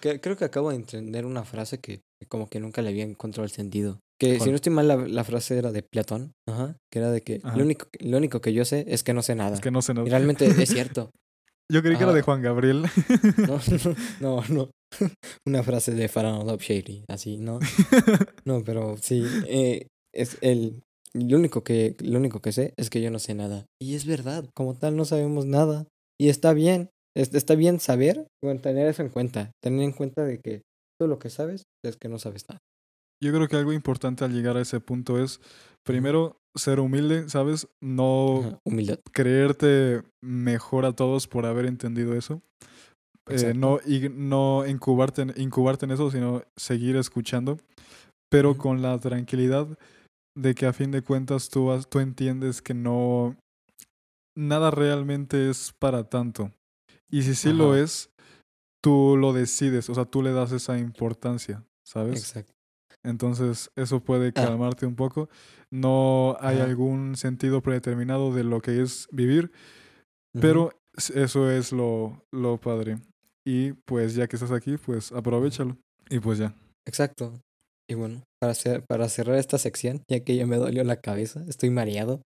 [0.00, 3.04] Que- creo que acabo de entender una frase que que como que nunca le había
[3.04, 4.00] encontrado el sentido.
[4.18, 7.20] Que si no estoy mal, la, la frase era de Platón, ajá, que era de
[7.22, 7.56] que Ajá.
[7.56, 9.54] lo único, que- lo único que yo sé es que no sé nada.
[9.54, 10.04] es que no sé nada.
[10.06, 11.10] Y realmente es cierto.
[11.70, 12.22] Yo creí que era de.
[12.22, 12.86] Juan Gabriel.
[13.46, 13.60] No,
[14.20, 14.70] no, no.
[15.46, 17.58] Una frase de Love Shady, así, ¿no?
[18.46, 20.82] No, pero sí, eh, es el,
[21.14, 23.66] lo único que, lo único que sé es que yo no sé nada.
[23.80, 25.86] Y es verdad, como tal no sabemos nada.
[26.20, 30.24] Y está bien, es- está bien saber, bueno, tener eso en cuenta, tener en cuenta
[30.24, 30.62] de que
[31.00, 32.58] todo lo que sabes es que no sabes nada.
[33.22, 35.40] Yo creo que algo importante al llegar a ese punto es,
[35.84, 37.68] primero, ser humilde, ¿sabes?
[37.82, 38.98] No Ajá, Humildad.
[39.12, 42.42] creerte mejor a todos por haber entendido eso.
[43.30, 47.58] Eh, no, y no incubarte, en- incubarte en eso, sino seguir escuchando,
[48.30, 49.66] pero con la tranquilidad
[50.38, 53.36] de que a fin de cuentas tú, has- tú entiendes que no,
[54.36, 56.52] nada realmente es para tanto.
[57.10, 58.10] Y si sí lo es,
[58.82, 62.20] tú lo decides, o sea, tú le das esa importancia, ¿sabes?
[62.20, 62.52] Exacto.
[63.04, 64.32] Entonces, eso puede Ah.
[64.32, 65.28] calmarte un poco.
[65.70, 69.50] No hay algún sentido predeterminado de lo que es vivir,
[70.40, 70.70] pero
[71.14, 72.98] eso es lo, lo padre.
[73.46, 75.76] Y pues ya que estás aquí, pues aprovechalo.
[76.10, 76.54] Y pues ya.
[76.86, 77.32] Exacto.
[77.90, 81.42] Y bueno, para, cer- para cerrar esta sección, ya que ya me dolió la cabeza,
[81.48, 82.20] estoy mareado.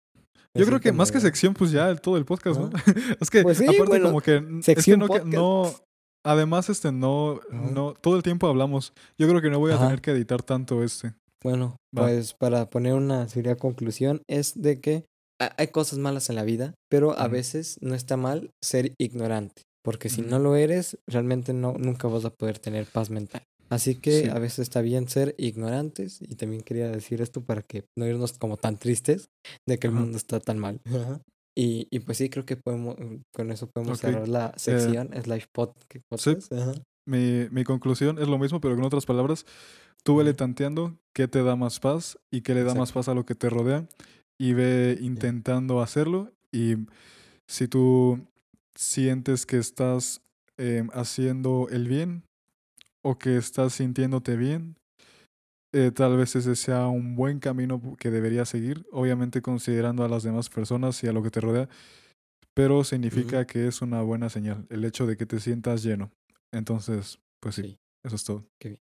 [0.54, 2.70] Yo creo que más que sección, pues ya el- todo el podcast, ¿no?
[3.20, 5.72] es que Pues sí, aparte bueno, como que n- es que sección no, que- no
[6.26, 8.92] además este no no todo el tiempo hablamos.
[9.18, 9.84] Yo creo que no voy a Ajá.
[9.86, 11.14] tener que editar tanto este.
[11.42, 12.02] Bueno, Va.
[12.06, 15.04] pues para poner una seria conclusión es de que
[15.40, 19.62] ha- hay cosas malas en la vida, pero a veces no está mal ser ignorante,
[19.82, 23.42] porque si no lo eres, realmente no nunca vas a poder tener paz mental.
[23.72, 24.28] Así que Sí.
[24.28, 28.34] a veces está bien ser ignorantes y también quería decir esto para que no irnos
[28.38, 29.30] como tan tristes
[29.66, 30.02] de que el Ajá.
[30.02, 30.78] mundo está tan mal.
[31.56, 32.96] Y, y pues sí, creo que podemos,
[33.32, 35.74] con eso podemos Ok, cerrar la sección Slash pod-
[36.10, 36.52] Podcast.
[36.52, 36.72] Ajá.
[37.08, 39.46] Mi, mi conclusión es lo mismo, pero con otras palabras.
[40.04, 42.94] Tú vele tanteando qué te da más paz y qué le da más Exacto.
[43.00, 43.86] paz a lo que te rodea
[44.38, 46.30] y ve intentando hacerlo.
[46.52, 46.74] Y
[47.46, 48.20] si tú
[48.74, 50.20] sientes que estás
[50.58, 52.22] em, haciendo el bien
[53.04, 54.76] o que estás sintiéndote bien,
[55.74, 60.22] eh, tal vez ese sea un buen camino que deberías seguir, obviamente considerando a las
[60.22, 61.68] demás personas y a lo que te rodea,
[62.54, 66.10] pero significa que es una buena señal el hecho de que te sientas lleno.
[66.52, 67.78] Entonces, pues sí, Sí.
[68.04, 68.44] eso es todo.
[68.60, 68.80] Qué bien.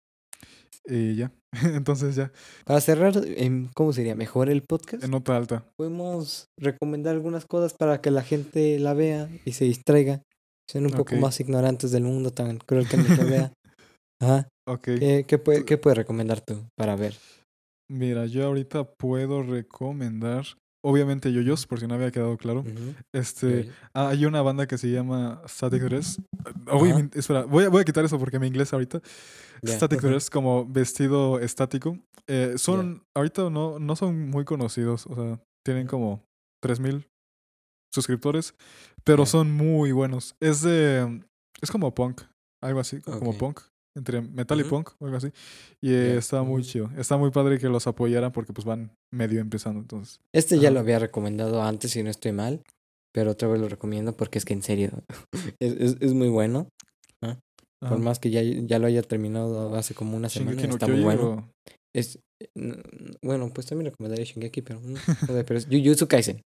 [0.85, 1.31] Y ya.
[1.75, 2.31] Entonces ya,
[2.65, 4.15] Para cerrar, em, ¿cómo sería?
[4.15, 5.03] ¿Mejor el podcast?
[5.03, 5.65] en nota alta.
[5.77, 10.23] Podemos recomendar algunas cosas para que la gente la vea y se distraiga.
[10.67, 13.51] Sean un poco más ignorantes del mundo tan cruel que nos vea.
[14.21, 14.47] Ajá.
[14.67, 14.81] Ok.
[14.83, 17.15] ¿Qué, qué, puede- qué puedes recomendar tú para ver?
[17.91, 20.45] Mira, yo ahorita puedo recomendar.
[20.85, 22.63] Obviamente Yoyos, por si no había quedado claro.
[23.13, 26.21] Este, hay una banda que se llama Static Dress.
[27.13, 29.01] Espera, voy a, voy a quitar eso porque mi inglés ahorita.
[29.65, 30.07] Static ajá.
[30.07, 31.97] Dress como vestido estático.
[32.27, 36.23] Eh, son, ahorita no, no son muy conocidos, o sea, tienen como
[36.63, 37.05] 3000
[37.93, 38.53] suscriptores,
[39.03, 40.35] pero son muy buenos.
[40.41, 41.23] Es de,
[41.61, 42.21] es como punk,
[42.63, 43.59] algo así, como punk,
[43.99, 45.27] entre metal y punk, o algo así.
[45.81, 46.89] Y eh, está muy chido.
[46.97, 50.19] Está muy padre que los apoyaran porque pues van medio empezando, entonces.
[50.33, 52.61] Este ya lo había recomendado antes si no estoy mal,
[53.13, 54.89] pero otra vez lo recomiendo porque es que en serio
[55.61, 56.67] es, es, es muy bueno.
[57.23, 57.37] Ajá.
[57.81, 60.87] Por más que ya, ya lo haya terminado hace como una semana, Shingeki no está
[60.87, 61.29] muy bueno.
[61.31, 61.49] o-
[61.95, 62.19] Es,
[63.23, 64.81] bueno, pues también recomendaría Shingeki, pero,
[65.27, 66.41] pero es Jujutsu Kaisen.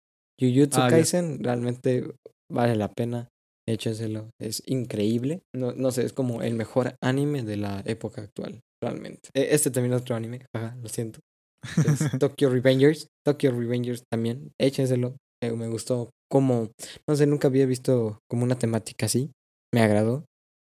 [0.40, 0.88] Jujutsu Ah.
[0.88, 2.11] Kaisen realmente
[2.51, 3.28] vale la pena.
[3.69, 4.31] Échenselo.
[4.41, 5.43] Es increíble.
[5.55, 9.29] No, no sé, es como el mejor anime de la época actual, realmente.
[9.35, 11.21] E- Este también es otro anime, ajá, lo siento.
[11.77, 13.09] Es Tokyo Revengers.
[13.25, 14.53] Tokyo Revengers también.
[14.59, 15.16] Échenselo.
[15.43, 16.71] Eh, me gustó como,
[17.09, 19.31] no sé, nunca había visto como una temática así.
[19.73, 20.25] Me agradó.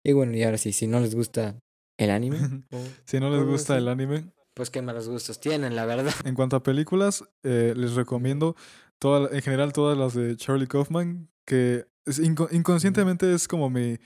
[0.06, 1.58] Y bueno, y ahora sí, si no les gusta
[2.00, 2.38] el anime,
[2.72, 6.14] o- si no les gusta así, el anime, pues qué malos gustos tienen, la verdad.
[6.26, 8.56] En cuanto a películas, eh, les recomiendo
[9.00, 13.98] toda, en general todas las de Charlie Kaufman, que es inconscientemente es como mi,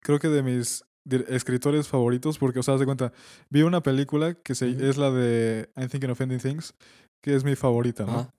[0.00, 0.84] creo que de mis
[1.28, 3.12] escritores favoritos, porque, o sea, haz de cuenta,
[3.48, 6.74] vi una película que se, es la de I'm Thinking of Ending Things,
[7.22, 8.32] que es mi favorita, ¿no?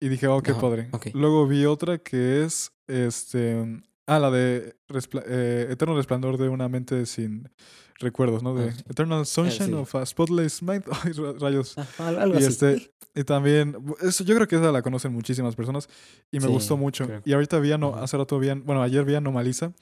[0.00, 0.90] Y dije, oh, qué padre.
[1.14, 4.76] Luego vi otra que es, este, ah, la de
[5.26, 7.48] eh, Eterno Resplandor de una mente sin
[7.98, 8.54] recuerdos, ¿no?
[8.54, 8.82] De Ah, sí.
[8.88, 9.72] Eternal Sunshine sí.
[9.74, 10.84] of a Spotless Mind.
[11.04, 11.74] Ay, ra- rayos.
[11.76, 12.46] Ah, algo Y así.
[12.48, 15.88] este, y también, eso, yo creo que esa la conocen muchísimas personas
[16.32, 17.06] y me Sí, gustó mucho.
[17.06, 17.22] creo.
[17.24, 18.02] Y ahorita vi, Ajá.
[18.02, 19.72] hace rato vi, bueno, ayer vi Anomalisa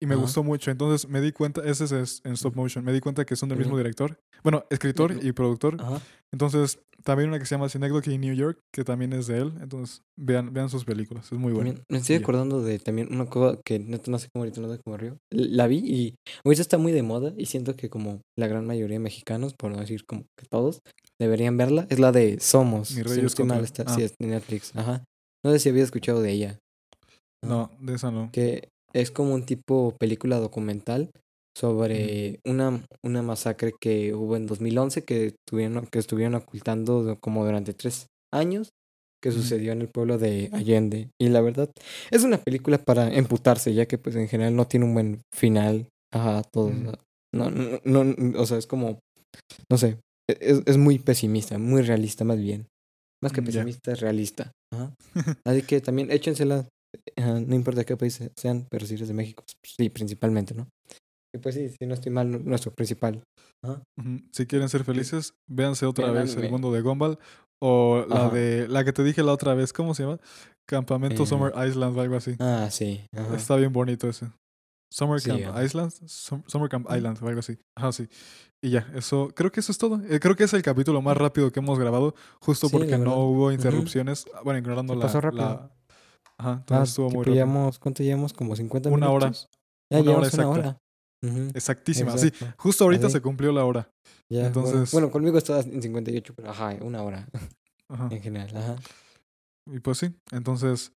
[0.00, 0.22] y me Ajá.
[0.22, 0.70] gustó mucho.
[0.70, 3.58] Entonces me di cuenta, ese es en stop motion, me di cuenta que son del
[3.58, 5.76] mismo director, bueno, escritor y productor.
[5.80, 6.00] Ajá.
[6.32, 9.52] Entonces, también una que se llama Synecdoche in New York, que también es de él.
[9.60, 11.70] Entonces, vean, vean sus películas, es muy bueno.
[11.70, 14.80] También me estoy acordando de también una cosa que no sé cómo ahorita no sé
[14.84, 15.16] cómo río.
[15.30, 18.96] La vi y ahorita está muy de moda y siento que como la gran mayoría
[18.96, 20.80] de mexicanos, por no decir como que todos,
[21.20, 21.86] deberían verla.
[21.90, 22.90] Es la de Somos.
[22.90, 23.94] Mi Si no estoy mal, está, ah.
[23.94, 24.74] sí, es de Netflix.
[24.74, 25.04] Ajá.
[25.44, 26.58] No sé si había escuchado de ella.
[27.44, 27.54] Ajá.
[27.54, 28.30] No, de esa no.
[28.32, 31.10] Que es como un tipo película documental
[31.56, 37.72] sobre una, una masacre que hubo en 2011 que, tuvieron, que estuvieron ocultando como durante
[37.72, 38.68] tres años
[39.22, 41.08] que sucedió en el pueblo de Allende.
[41.18, 41.70] Y la verdad,
[42.10, 45.88] es una película para emputarse, ya que pues en general no tiene un buen final.
[46.12, 46.70] Ajá, todo.
[47.34, 49.00] No, no, o sea, es como,
[49.70, 49.98] no sé,
[50.30, 52.66] e- es, es muy pesimista, muy realista más bien.
[53.22, 54.52] Más que Mm, pesimista, es realista.
[54.72, 54.94] Ajá.
[55.46, 56.68] Así que también échensela,
[57.16, 60.68] ajá, no importa qué país sean, pero si eres de México, pues, sí, principalmente, ¿no?
[61.34, 63.22] Y pues sí, si no estoy mal, nu- nuestro principal.
[63.64, 63.82] Ajá.
[64.32, 66.50] Si quieren ser felices, véanse otra vez El.
[66.50, 67.18] Mundo de Gumball.
[67.62, 68.34] O la Ajá.
[68.34, 70.18] de la que te dije la otra vez, ¿cómo se llama?
[70.68, 72.36] Campamento Eh, Summer Island o algo así.
[72.38, 73.06] Ah, sí.
[73.16, 73.34] Ajá.
[73.34, 74.26] Está bien bonito ese.
[74.92, 75.40] Summer Camp.
[75.64, 75.90] Island.
[76.06, 76.86] Sum- Summer Camp.
[76.94, 77.58] Island o algo así.
[77.76, 78.08] Ajá, sí.
[78.62, 80.00] Y ya, eso, creo que eso es todo.
[80.08, 83.16] Eh, creo que es el capítulo más rápido que hemos grabado, justo Sí, porque no
[83.16, 84.26] hubo interrupciones.
[84.34, 85.42] Ah, Bueno, ignorando Se la, pasó rápido.
[85.42, 85.70] la-
[86.38, 87.34] Ajá, Ah, entonces estuvo muy rápido.
[87.36, 88.32] llevamos, ¿Cuánto llevamos?
[88.34, 89.30] ¿Como 50 Una hora.
[89.32, 90.78] Ya Una hora llevamos una exacta.
[91.54, 92.28] Exactísima, sí.
[92.28, 92.54] exacto.
[92.58, 93.90] Justo ahorita se cumplió la hora.
[94.28, 94.46] Ya, bueno.
[94.48, 97.28] Entonces- Bueno, conmigo estaba en 58, pero ajá, una hora
[97.88, 98.08] Ajá.
[98.10, 98.56] en general.
[98.56, 98.76] Ajá.
[99.70, 100.92] Y pues sí, entonces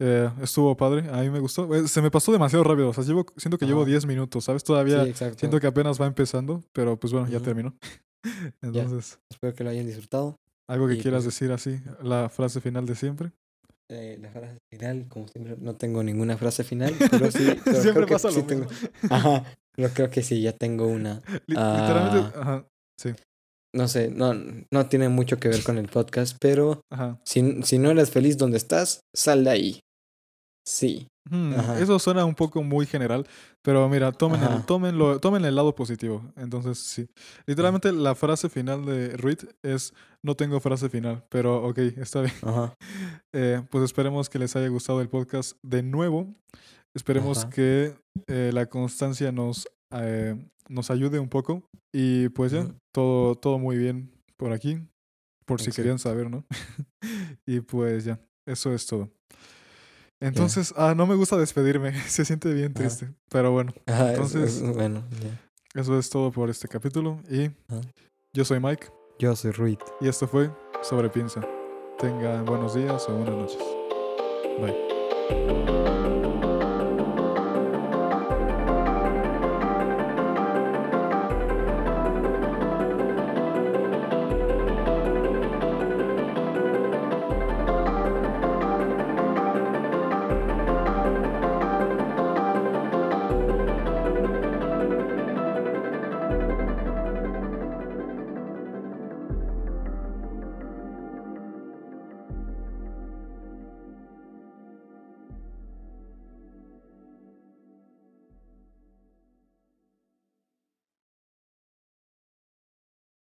[0.00, 1.72] eh, estuvo padre, a mí me gustó.
[1.74, 3.90] Eh, Se me pasó demasiado rápido, o sea, llevo, siento que llevo Ajá.
[3.90, 4.62] 10 minutos, ¿sabes?
[4.62, 7.74] Todavía Sí, siento que apenas va empezando, pero pues bueno, ya terminó.
[8.62, 10.36] Entonces, Espero que lo hayan disfrutado.
[10.68, 13.32] algo que Y, quieras pues- decir así, la frase final de siempre.
[13.88, 17.44] Eh, la frase final, como siempre, no tengo ninguna frase final, pero sí.
[17.64, 18.66] pero Siempre creo que pasa sí tengo.
[19.10, 19.44] Ajá,
[19.76, 21.22] pero creo que sí, ya tengo una.
[21.46, 21.76] Li- Ah.
[21.80, 22.66] Literalmente, ajá,
[23.74, 24.34] No sé, no,
[24.72, 27.20] no tiene mucho que ver con el podcast, pero ajá.
[27.24, 29.80] si, si no eres feliz donde estás, sal de ahí.
[30.66, 31.08] Sí.
[31.30, 33.26] Hmm, eso suena un poco muy general,
[33.62, 36.32] pero mira, tomen el, tómenlo, tomen el lado positivo.
[36.36, 37.08] Entonces, sí.
[37.46, 39.92] Literalmente la frase final de Ruiz es
[40.22, 42.34] no tengo frase final, pero ok, está bien.
[43.32, 46.34] Eh, pues esperemos que les haya gustado el podcast de nuevo.
[46.94, 47.50] Esperemos Ajá.
[47.50, 47.94] que
[48.26, 50.34] eh, la constancia nos, eh,
[50.68, 51.68] nos ayude un poco.
[51.92, 52.74] Y pues ya, Ujú.
[52.94, 54.78] todo, todo muy bien por aquí.
[55.44, 56.44] Por si querían saber, ¿no?
[57.46, 59.10] y pues ya, eso es todo.
[60.20, 61.92] Entonces, ah, no me gusta despedirme.
[62.08, 62.74] Se siente bien Ajá.
[62.74, 63.14] triste.
[63.28, 65.80] Pero bueno, Ajá, Entonces- es- bueno, ya.
[65.80, 67.20] eso es todo por este capítulo.
[67.30, 67.80] Y Ah.
[68.32, 68.88] yo soy Mike.
[69.18, 69.78] Yo soy Ruiz.
[70.00, 70.50] Y esto fue
[70.82, 71.40] Sobrepiensa.
[71.98, 73.58] Tengan buenos días o buenas noches.
[74.60, 76.15] Bye.